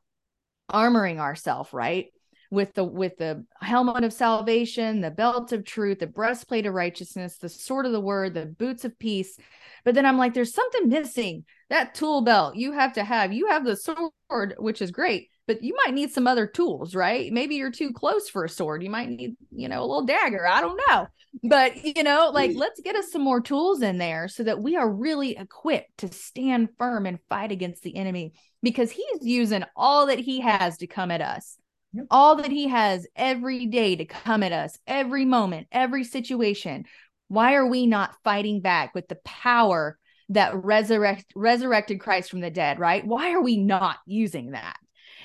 armoring 0.73 1.19
ourselves 1.19 1.73
right 1.73 2.07
with 2.51 2.75
the 2.75 2.85
with 2.85 3.17
the 3.17 3.45
helmet 3.61 4.05
of 4.05 4.13
salvation 4.13 5.01
the 5.01 5.11
belt 5.11 5.53
of 5.53 5.65
truth 5.65 5.99
the 5.99 6.07
breastplate 6.07 6.67
of 6.67 6.75
righteousness 6.75 7.39
the 7.39 7.49
sword 7.49 7.87
of 7.87 7.93
the 7.93 8.01
word 8.01 8.35
the 8.35 8.47
boots 8.47 8.85
of 8.85 8.99
peace. 8.99 9.37
But 9.85 9.95
then 9.95 10.07
i'm 10.07 10.19
like 10.19 10.35
there's 10.35 10.55
something 10.55 10.89
missing. 10.89 11.45
That 11.69 11.95
tool 11.95 12.21
belt 12.21 12.57
you 12.57 12.73
have 12.73 12.93
to 12.95 13.05
have 13.05 13.33
you 13.33 13.49
have 13.49 13.65
the 13.65 13.77
sword 13.77 14.13
which 14.59 14.83
is 14.83 14.91
great 14.91 15.29
but 15.47 15.63
you 15.63 15.75
might 15.85 15.95
need 15.95 16.11
some 16.11 16.27
other 16.27 16.47
tools 16.47 16.95
right? 16.95 17.33
Maybe 17.33 17.57
you're 17.57 17.71
too 17.71 17.93
close 17.93 18.29
for 18.29 18.45
a 18.45 18.49
sword. 18.49 18.83
You 18.83 18.91
might 18.91 19.09
need 19.09 19.37
you 19.51 19.69
know 19.69 19.81
a 19.81 19.87
little 19.87 20.05
dagger. 20.05 20.47
I 20.47 20.61
don't 20.61 20.81
know. 20.89 21.07
But 21.45 21.85
you 21.85 22.03
know 22.03 22.31
like 22.33 22.53
let's 22.55 22.81
get 22.81 22.97
us 22.97 23.13
some 23.13 23.23
more 23.23 23.41
tools 23.41 23.83
in 23.83 23.99
there 23.99 24.29
so 24.29 24.43
that 24.45 24.61
we 24.61 24.77
are 24.77 24.91
really 24.91 25.37
equipped 25.37 25.99
to 25.99 26.13
stand 26.13 26.71
firm 26.79 27.07
and 27.07 27.19
fight 27.29 27.53
against 27.53 27.83
the 27.83 27.97
enemy 27.97 28.33
because 28.63 28.91
he's 28.91 29.21
using 29.23 29.65
all 29.77 30.07
that 30.07 30.19
he 30.19 30.41
has 30.41 30.79
to 30.79 30.87
come 30.87 31.11
at 31.11 31.21
us. 31.21 31.57
All 32.11 32.37
that 32.37 32.51
he 32.51 32.69
has 32.69 33.07
every 33.17 33.67
day 33.67 33.97
to 33.97 34.05
come 34.05 34.43
at 34.43 34.53
us 34.53 34.79
every 34.87 35.25
moment 35.25 35.69
every 35.71 36.05
situation. 36.05 36.85
Why 37.29 37.55
are 37.55 37.67
we 37.67 37.87
not 37.87 38.17
fighting 38.23 38.61
back 38.61 38.95
with 38.95 39.09
the 39.09 39.19
power 39.25 39.99
that 40.31 40.65
resurrect 40.65 41.33
resurrected 41.35 42.01
Christ 42.01 42.31
from 42.31 42.41
the 42.41 42.51
dead, 42.51 42.79
right? 42.79 43.07
Why 43.07 43.33
are 43.33 43.43
we 43.43 43.57
not 43.57 43.99
using 44.07 44.53
that? 44.53 44.77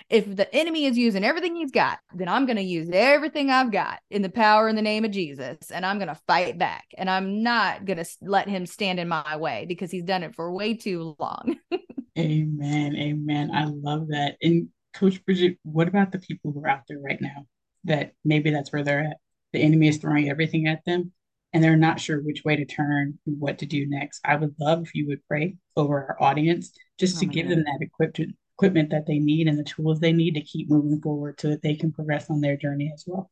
If 0.10 0.36
the 0.36 0.54
enemy 0.54 0.86
is 0.86 0.98
using 0.98 1.24
everything 1.24 1.56
he's 1.56 1.72
got, 1.72 2.00
then 2.14 2.28
I'm 2.28 2.46
going 2.46 2.58
to 2.58 2.62
use 2.62 2.90
everything 2.92 3.50
I've 3.50 3.72
got 3.72 4.00
in 4.10 4.22
the 4.22 4.30
power 4.30 4.68
in 4.68 4.76
the 4.76 4.82
name 4.82 5.06
of 5.06 5.12
Jesus 5.12 5.72
and 5.72 5.86
I'm 5.86 6.00
going 6.00 6.10
to 6.10 6.20
fight 6.28 6.58
back. 6.58 6.84
And 6.98 7.10
I'm 7.10 7.44
not 7.44 7.86
going 7.86 7.98
to 7.98 8.06
let 8.22 8.50
him 8.50 8.66
stand 8.66 9.00
in 9.00 9.08
my 9.08 9.38
way 9.38 9.66
because 9.70 9.90
he's 9.90 10.04
done 10.04 10.24
it 10.24 10.36
for 10.36 10.52
way 10.52 10.74
too 10.74 11.16
long. 11.18 11.56
amen. 12.20 12.96
Amen. 12.98 13.52
I 13.54 13.66
love 13.66 14.10
that. 14.10 14.36
And 14.42 14.68
Coach 14.94 15.24
Bridget, 15.26 15.58
what 15.64 15.88
about 15.88 16.12
the 16.12 16.20
people 16.20 16.52
who 16.52 16.62
are 16.62 16.70
out 16.70 16.82
there 16.90 17.00
right 17.00 17.22
now 17.22 17.48
that 17.86 18.12
maybe 18.26 18.52
that's 18.52 18.74
where 18.74 18.84
they're 18.84 19.06
at? 19.06 19.18
The 19.54 19.62
enemy 19.62 19.88
is 19.88 19.98
throwing 19.98 20.30
everything 20.30 20.68
at 20.68 20.84
them 20.86 21.14
and 21.54 21.64
they're 21.64 21.76
not 21.76 22.00
sure 22.00 22.22
which 22.22 22.44
way 22.44 22.56
to 22.56 22.66
turn 22.66 23.20
what 23.26 23.60
to 23.60 23.66
do 23.66 23.86
next. 23.88 24.22
I 24.26 24.36
would 24.36 24.56
love 24.60 24.84
if 24.84 24.96
you 24.96 25.08
would 25.08 25.26
pray 25.28 25.56
over 25.76 26.18
our 26.20 26.22
audience 26.22 26.72
just 27.00 27.18
oh 27.18 27.20
to 27.22 27.26
oh 27.28 27.30
give 27.30 27.48
God. 27.48 27.58
them 27.58 27.64
that 27.64 27.80
equipment 27.82 28.36
equipment 28.58 28.92
that 28.92 29.08
they 29.08 29.18
need 29.18 29.48
and 29.48 29.58
the 29.58 29.64
tools 29.64 30.00
they 30.00 30.14
need 30.14 30.36
to 30.36 30.42
keep 30.42 30.70
moving 30.70 31.02
forward 31.02 31.40
so 31.40 31.50
that 31.50 31.64
they 31.64 31.74
can 31.74 31.92
progress 31.92 32.30
on 32.30 32.42
their 32.42 32.56
journey 32.56 32.92
as 32.94 33.04
well. 33.08 33.32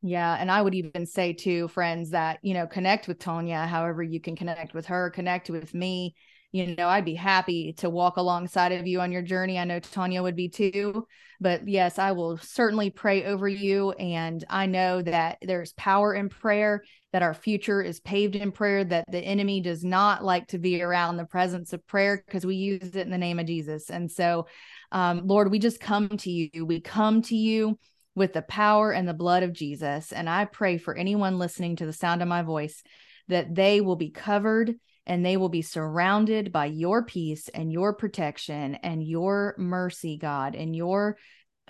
Yeah. 0.00 0.36
And 0.38 0.50
I 0.50 0.62
would 0.62 0.74
even 0.74 1.06
say 1.06 1.32
to 1.32 1.66
friends 1.68 2.10
that, 2.10 2.38
you 2.42 2.54
know, 2.54 2.66
connect 2.66 3.08
with 3.08 3.18
Tonia, 3.18 3.66
however 3.66 4.02
you 4.02 4.20
can 4.20 4.36
connect 4.36 4.72
with 4.72 4.86
her, 4.86 5.10
connect 5.10 5.50
with 5.50 5.74
me 5.74 6.14
you 6.52 6.74
know, 6.74 6.88
I'd 6.88 7.04
be 7.04 7.14
happy 7.14 7.74
to 7.74 7.88
walk 7.88 8.16
alongside 8.16 8.72
of 8.72 8.86
you 8.86 9.00
on 9.00 9.12
your 9.12 9.22
journey. 9.22 9.58
I 9.58 9.64
know 9.64 9.78
Tonia 9.78 10.22
would 10.22 10.36
be 10.36 10.48
too. 10.48 11.06
But 11.40 11.66
yes, 11.68 11.98
I 11.98 12.12
will 12.12 12.38
certainly 12.38 12.90
pray 12.90 13.24
over 13.24 13.48
you. 13.48 13.92
And 13.92 14.44
I 14.50 14.66
know 14.66 15.00
that 15.00 15.38
there's 15.42 15.72
power 15.74 16.12
in 16.12 16.28
prayer, 16.28 16.82
that 17.12 17.22
our 17.22 17.34
future 17.34 17.82
is 17.82 18.00
paved 18.00 18.36
in 18.36 18.52
prayer, 18.52 18.84
that 18.84 19.04
the 19.10 19.18
enemy 19.18 19.60
does 19.60 19.84
not 19.84 20.24
like 20.24 20.46
to 20.48 20.58
be 20.58 20.80
around 20.80 21.16
the 21.16 21.24
presence 21.24 21.72
of 21.72 21.86
prayer 21.86 22.22
because 22.24 22.46
we 22.46 22.54
use 22.54 22.94
it 22.94 23.06
in 23.06 23.10
the 23.10 23.18
name 23.18 23.38
of 23.38 23.46
Jesus. 23.46 23.90
And 23.90 24.10
so, 24.10 24.46
um, 24.92 25.26
Lord, 25.26 25.50
we 25.50 25.58
just 25.58 25.80
come 25.80 26.08
to 26.08 26.30
you. 26.30 26.64
We 26.64 26.80
come 26.80 27.22
to 27.22 27.36
you 27.36 27.78
with 28.14 28.32
the 28.32 28.42
power 28.42 28.92
and 28.92 29.08
the 29.08 29.14
blood 29.14 29.42
of 29.42 29.52
Jesus. 29.52 30.12
And 30.12 30.28
I 30.28 30.44
pray 30.44 30.78
for 30.78 30.94
anyone 30.94 31.38
listening 31.38 31.76
to 31.76 31.86
the 31.86 31.92
sound 31.92 32.22
of 32.22 32.28
my 32.28 32.42
voice 32.42 32.82
that 33.28 33.54
they 33.54 33.80
will 33.80 33.96
be 33.96 34.10
covered 34.10 34.74
and 35.06 35.24
they 35.24 35.36
will 35.36 35.48
be 35.48 35.62
surrounded 35.62 36.52
by 36.52 36.66
your 36.66 37.04
peace 37.04 37.48
and 37.48 37.72
your 37.72 37.94
protection 37.94 38.76
and 38.76 39.02
your 39.02 39.54
mercy 39.58 40.18
god 40.18 40.54
and 40.54 40.76
your 40.76 41.16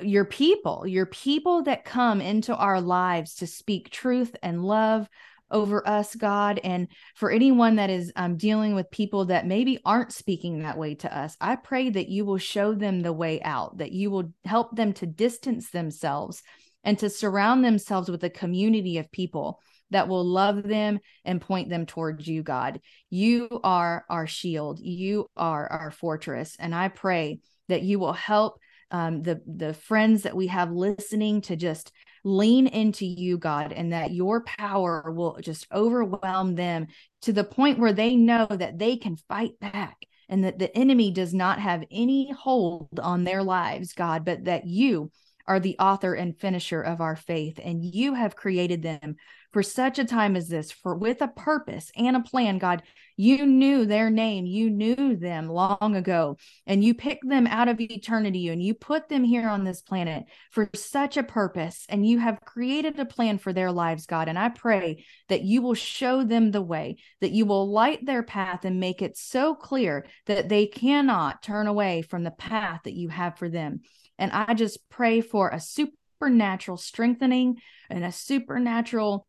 your 0.02 0.24
people 0.24 0.86
your 0.86 1.06
people 1.06 1.62
that 1.62 1.84
come 1.84 2.20
into 2.20 2.54
our 2.54 2.80
lives 2.80 3.36
to 3.36 3.46
speak 3.46 3.90
truth 3.90 4.34
and 4.42 4.64
love 4.64 5.08
over 5.50 5.86
us 5.86 6.14
god 6.14 6.60
and 6.62 6.88
for 7.16 7.30
anyone 7.30 7.76
that 7.76 7.90
is 7.90 8.12
um, 8.16 8.36
dealing 8.36 8.74
with 8.74 8.90
people 8.90 9.26
that 9.26 9.46
maybe 9.46 9.80
aren't 9.84 10.12
speaking 10.12 10.60
that 10.60 10.78
way 10.78 10.94
to 10.94 11.16
us 11.16 11.36
i 11.40 11.56
pray 11.56 11.90
that 11.90 12.08
you 12.08 12.24
will 12.24 12.38
show 12.38 12.74
them 12.74 13.00
the 13.00 13.12
way 13.12 13.40
out 13.42 13.78
that 13.78 13.92
you 13.92 14.10
will 14.10 14.32
help 14.44 14.74
them 14.76 14.92
to 14.92 15.06
distance 15.06 15.70
themselves 15.70 16.42
and 16.84 16.98
to 16.98 17.10
surround 17.10 17.64
themselves 17.64 18.10
with 18.10 18.22
a 18.24 18.30
community 18.30 18.98
of 18.98 19.10
people 19.10 19.60
that 19.90 20.08
will 20.08 20.24
love 20.24 20.62
them 20.62 21.00
and 21.24 21.40
point 21.40 21.68
them 21.68 21.84
towards 21.86 22.26
you, 22.26 22.42
God. 22.42 22.80
You 23.10 23.60
are 23.64 24.04
our 24.08 24.26
shield, 24.26 24.80
you 24.80 25.26
are 25.36 25.66
our 25.66 25.90
fortress. 25.90 26.56
And 26.58 26.74
I 26.74 26.88
pray 26.88 27.40
that 27.68 27.82
you 27.82 27.98
will 27.98 28.12
help 28.12 28.60
um, 28.90 29.22
the 29.22 29.40
the 29.46 29.74
friends 29.74 30.22
that 30.22 30.36
we 30.36 30.48
have 30.48 30.72
listening 30.72 31.40
to 31.42 31.56
just 31.56 31.92
lean 32.24 32.66
into 32.66 33.06
you, 33.06 33.38
God, 33.38 33.72
and 33.72 33.92
that 33.92 34.12
your 34.12 34.42
power 34.44 35.10
will 35.10 35.38
just 35.40 35.66
overwhelm 35.72 36.54
them 36.54 36.88
to 37.22 37.32
the 37.32 37.44
point 37.44 37.78
where 37.78 37.92
they 37.92 38.16
know 38.16 38.46
that 38.46 38.78
they 38.78 38.96
can 38.96 39.16
fight 39.16 39.58
back 39.60 39.96
and 40.28 40.44
that 40.44 40.58
the 40.58 40.74
enemy 40.76 41.10
does 41.10 41.34
not 41.34 41.58
have 41.58 41.84
any 41.90 42.30
hold 42.32 43.00
on 43.00 43.24
their 43.24 43.42
lives, 43.42 43.94
God, 43.94 44.24
but 44.24 44.44
that 44.44 44.66
you 44.66 45.10
are 45.46 45.60
the 45.60 45.76
author 45.78 46.14
and 46.14 46.38
finisher 46.38 46.80
of 46.80 47.00
our 47.00 47.16
faith 47.16 47.58
and 47.62 47.82
you 47.82 48.14
have 48.14 48.36
created 48.36 48.82
them 48.82 49.16
for 49.52 49.62
such 49.62 49.98
a 49.98 50.04
time 50.04 50.36
as 50.36 50.48
this 50.48 50.70
for 50.70 50.94
with 50.94 51.20
a 51.22 51.28
purpose 51.28 51.90
and 51.96 52.16
a 52.16 52.20
plan 52.20 52.58
god 52.58 52.82
you 53.20 53.44
knew 53.44 53.84
their 53.84 54.08
name. 54.08 54.46
You 54.46 54.70
knew 54.70 55.14
them 55.14 55.46
long 55.46 55.94
ago 55.94 56.38
and 56.66 56.82
you 56.82 56.94
picked 56.94 57.28
them 57.28 57.46
out 57.46 57.68
of 57.68 57.78
eternity 57.78 58.48
and 58.48 58.62
you 58.62 58.72
put 58.72 59.10
them 59.10 59.24
here 59.24 59.46
on 59.46 59.62
this 59.62 59.82
planet 59.82 60.24
for 60.50 60.70
such 60.74 61.18
a 61.18 61.22
purpose 61.22 61.84
and 61.90 62.06
you 62.06 62.18
have 62.18 62.40
created 62.40 62.98
a 62.98 63.04
plan 63.04 63.36
for 63.36 63.52
their 63.52 63.72
lives 63.72 64.06
god. 64.06 64.28
And 64.28 64.38
i 64.38 64.48
pray 64.48 65.04
that 65.28 65.42
you 65.42 65.60
will 65.60 65.74
show 65.74 66.24
them 66.24 66.50
the 66.50 66.62
way 66.62 66.96
that 67.20 67.32
you 67.32 67.44
will 67.44 67.70
light 67.70 68.06
their 68.06 68.22
path 68.22 68.64
and 68.64 68.80
make 68.80 69.02
it 69.02 69.18
so 69.18 69.54
clear 69.54 70.06
that 70.24 70.48
they 70.48 70.64
cannot 70.64 71.42
turn 71.42 71.66
away 71.66 72.00
from 72.00 72.24
the 72.24 72.30
path 72.30 72.80
that 72.84 72.96
you 72.96 73.10
have 73.10 73.36
for 73.36 73.50
them. 73.50 73.80
And 74.18 74.32
i 74.32 74.54
just 74.54 74.78
pray 74.88 75.20
for 75.20 75.50
a 75.50 75.60
supernatural 75.60 76.78
strengthening 76.78 77.56
and 77.90 78.02
a 78.02 78.12
supernatural 78.12 79.26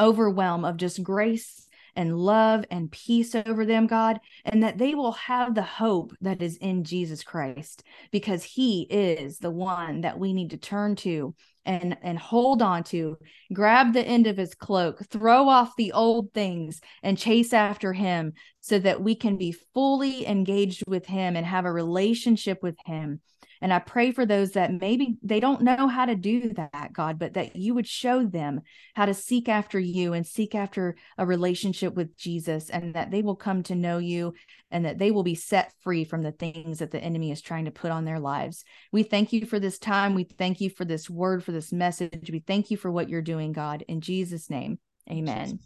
overwhelm 0.00 0.64
of 0.64 0.76
just 0.76 1.02
grace 1.02 1.68
and 1.96 2.16
love 2.16 2.64
and 2.70 2.90
peace 2.90 3.34
over 3.34 3.66
them, 3.66 3.86
God, 3.86 4.20
and 4.44 4.62
that 4.62 4.78
they 4.78 4.94
will 4.94 5.12
have 5.12 5.54
the 5.54 5.62
hope 5.62 6.12
that 6.20 6.42
is 6.42 6.56
in 6.56 6.84
Jesus 6.84 7.22
Christ 7.22 7.82
because 8.10 8.42
he 8.42 8.82
is 8.82 9.38
the 9.38 9.50
one 9.50 10.02
that 10.02 10.18
we 10.18 10.32
need 10.32 10.50
to 10.50 10.56
turn 10.56 10.96
to 10.96 11.34
and 11.66 11.96
and 12.02 12.18
hold 12.18 12.62
on 12.62 12.82
to 12.82 13.18
grab 13.52 13.92
the 13.92 14.02
end 14.02 14.26
of 14.26 14.38
his 14.38 14.54
cloak 14.54 15.04
throw 15.10 15.46
off 15.46 15.76
the 15.76 15.92
old 15.92 16.32
things 16.32 16.80
and 17.02 17.18
chase 17.18 17.52
after 17.52 17.92
him 17.92 18.32
so 18.60 18.78
that 18.78 19.02
we 19.02 19.14
can 19.14 19.36
be 19.36 19.54
fully 19.74 20.26
engaged 20.26 20.82
with 20.86 21.04
him 21.04 21.36
and 21.36 21.44
have 21.44 21.66
a 21.66 21.72
relationship 21.72 22.62
with 22.62 22.76
him 22.86 23.20
and 23.60 23.72
I 23.72 23.78
pray 23.78 24.12
for 24.12 24.24
those 24.24 24.52
that 24.52 24.72
maybe 24.72 25.18
they 25.22 25.40
don't 25.40 25.62
know 25.62 25.88
how 25.88 26.06
to 26.06 26.14
do 26.14 26.52
that, 26.54 26.92
God, 26.92 27.18
but 27.18 27.34
that 27.34 27.56
you 27.56 27.74
would 27.74 27.86
show 27.86 28.24
them 28.24 28.62
how 28.94 29.06
to 29.06 29.14
seek 29.14 29.48
after 29.48 29.78
you 29.78 30.12
and 30.12 30.26
seek 30.26 30.54
after 30.54 30.96
a 31.18 31.26
relationship 31.26 31.94
with 31.94 32.16
Jesus, 32.16 32.70
and 32.70 32.94
that 32.94 33.10
they 33.10 33.22
will 33.22 33.36
come 33.36 33.62
to 33.64 33.74
know 33.74 33.98
you 33.98 34.34
and 34.70 34.84
that 34.84 34.98
they 34.98 35.10
will 35.10 35.22
be 35.22 35.34
set 35.34 35.72
free 35.80 36.04
from 36.04 36.22
the 36.22 36.32
things 36.32 36.78
that 36.78 36.90
the 36.90 37.02
enemy 37.02 37.30
is 37.30 37.42
trying 37.42 37.64
to 37.64 37.70
put 37.70 37.90
on 37.90 38.04
their 38.04 38.20
lives. 38.20 38.64
We 38.92 39.02
thank 39.02 39.32
you 39.32 39.44
for 39.46 39.58
this 39.58 39.78
time. 39.78 40.14
We 40.14 40.24
thank 40.24 40.60
you 40.60 40.70
for 40.70 40.84
this 40.84 41.10
word, 41.10 41.44
for 41.44 41.52
this 41.52 41.72
message. 41.72 42.30
We 42.30 42.40
thank 42.40 42.70
you 42.70 42.76
for 42.76 42.90
what 42.90 43.08
you're 43.08 43.22
doing, 43.22 43.52
God. 43.52 43.84
In 43.88 44.00
Jesus' 44.00 44.48
name, 44.48 44.78
amen. 45.10 45.58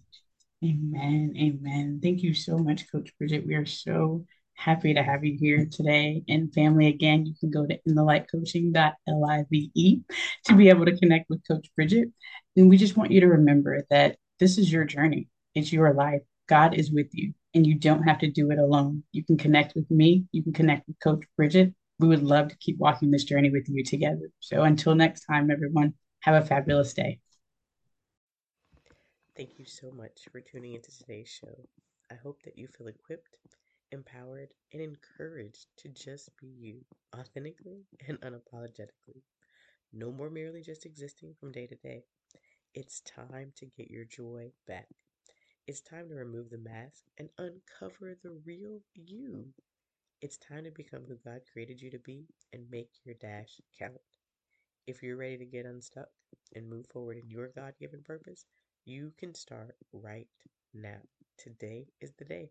Amen. 0.64 1.34
Amen. 1.36 2.00
Thank 2.02 2.22
you 2.22 2.32
so 2.32 2.56
much, 2.56 2.90
Coach 2.90 3.12
Bridget. 3.18 3.46
We 3.46 3.54
are 3.54 3.66
so 3.66 4.24
happy 4.54 4.94
to 4.94 5.02
have 5.02 5.24
you 5.24 5.36
here 5.38 5.66
today. 5.70 6.22
And 6.28 6.52
family, 6.54 6.86
again, 6.88 7.26
you 7.26 7.34
can 7.38 7.50
go 7.50 7.66
to 7.66 7.78
inthelightcoaching.live 7.88 9.46
to 10.44 10.56
be 10.56 10.68
able 10.68 10.86
to 10.86 10.98
connect 10.98 11.28
with 11.28 11.46
Coach 11.46 11.68
Bridget. 11.76 12.08
And 12.56 12.68
we 12.68 12.76
just 12.76 12.96
want 12.96 13.10
you 13.10 13.20
to 13.20 13.28
remember 13.28 13.84
that 13.90 14.16
this 14.38 14.58
is 14.58 14.72
your 14.72 14.84
journey, 14.84 15.28
it's 15.54 15.72
your 15.72 15.92
life. 15.92 16.22
God 16.46 16.74
is 16.74 16.92
with 16.92 17.08
you, 17.12 17.32
and 17.54 17.66
you 17.66 17.74
don't 17.74 18.02
have 18.02 18.18
to 18.18 18.30
do 18.30 18.50
it 18.50 18.58
alone. 18.58 19.02
You 19.12 19.24
can 19.24 19.38
connect 19.38 19.74
with 19.74 19.90
me, 19.90 20.24
you 20.32 20.42
can 20.42 20.52
connect 20.52 20.86
with 20.86 21.00
Coach 21.00 21.24
Bridget. 21.36 21.74
We 21.98 22.08
would 22.08 22.22
love 22.22 22.48
to 22.48 22.56
keep 22.58 22.78
walking 22.78 23.10
this 23.10 23.24
journey 23.24 23.50
with 23.50 23.68
you 23.68 23.84
together. 23.84 24.30
So 24.40 24.62
until 24.62 24.94
next 24.94 25.24
time, 25.24 25.50
everyone, 25.50 25.94
have 26.20 26.42
a 26.42 26.46
fabulous 26.46 26.92
day. 26.92 27.20
Thank 29.36 29.58
you 29.58 29.64
so 29.64 29.90
much 29.90 30.28
for 30.30 30.40
tuning 30.40 30.74
into 30.74 30.90
today's 30.96 31.28
show. 31.28 31.68
I 32.10 32.14
hope 32.22 32.42
that 32.44 32.58
you 32.58 32.68
feel 32.68 32.88
equipped 32.88 33.36
empowered, 33.94 34.52
and 34.74 34.82
encouraged 34.82 35.68
to 35.78 35.88
just 35.88 36.28
be 36.36 36.48
you, 36.48 36.84
authentically 37.16 37.86
and 38.06 38.20
unapologetically. 38.20 39.22
No 39.92 40.12
more 40.12 40.30
merely 40.30 40.60
just 40.60 40.84
existing 40.84 41.34
from 41.40 41.52
day 41.52 41.66
to 41.66 41.76
day. 41.76 42.04
It's 42.74 43.00
time 43.00 43.52
to 43.56 43.66
get 43.66 43.90
your 43.90 44.04
joy 44.04 44.52
back. 44.66 44.88
It's 45.66 45.80
time 45.80 46.08
to 46.10 46.14
remove 46.14 46.50
the 46.50 46.58
mask 46.58 47.04
and 47.18 47.30
uncover 47.38 48.16
the 48.22 48.32
real 48.44 48.80
you. 48.94 49.46
It's 50.20 50.36
time 50.36 50.64
to 50.64 50.70
become 50.70 51.04
who 51.06 51.16
God 51.24 51.42
created 51.52 51.80
you 51.80 51.90
to 51.92 51.98
be 52.00 52.26
and 52.52 52.70
make 52.70 52.90
your 53.04 53.14
dash 53.20 53.60
count. 53.78 54.00
If 54.86 55.02
you're 55.02 55.16
ready 55.16 55.38
to 55.38 55.46
get 55.46 55.66
unstuck 55.66 56.08
and 56.54 56.68
move 56.68 56.86
forward 56.86 57.18
in 57.18 57.30
your 57.30 57.48
God 57.48 57.74
given 57.78 58.02
purpose, 58.02 58.44
you 58.84 59.12
can 59.18 59.34
start 59.34 59.76
right 59.92 60.28
now. 60.74 61.00
Today 61.38 61.86
is 62.00 62.12
the 62.18 62.24
day 62.24 62.50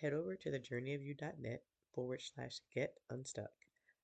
head 0.00 0.12
over 0.12 0.36
to 0.36 0.50
thejourneyofyou.net 0.50 1.62
forward 1.92 2.22
slash 2.22 2.60
get 2.74 2.94
unstuck. 3.10 3.50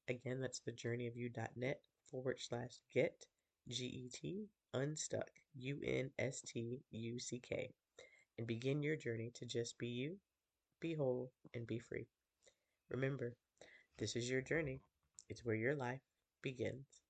Again, 0.08 0.40
that's 0.40 0.60
thejourneyofyou.net 0.60 1.80
forward 2.10 2.36
slash 2.40 2.72
get 2.92 3.26
G 3.68 3.86
E 3.86 4.10
T 4.12 4.48
unstuck 4.72 5.30
U 5.54 5.80
N 5.86 6.10
S 6.18 6.42
T 6.42 6.80
U 6.90 7.18
C 7.18 7.38
K 7.38 7.70
and 8.36 8.46
begin 8.46 8.82
your 8.82 8.96
journey 8.96 9.30
to 9.34 9.46
just 9.46 9.78
be 9.78 9.86
you, 9.86 10.16
be 10.80 10.94
whole, 10.94 11.30
and 11.54 11.66
be 11.66 11.78
free. 11.78 12.08
Remember, 12.90 13.36
this 13.98 14.16
is 14.16 14.28
your 14.28 14.42
journey, 14.42 14.80
it's 15.28 15.44
where 15.44 15.54
your 15.54 15.76
life 15.76 16.02
begins. 16.42 17.03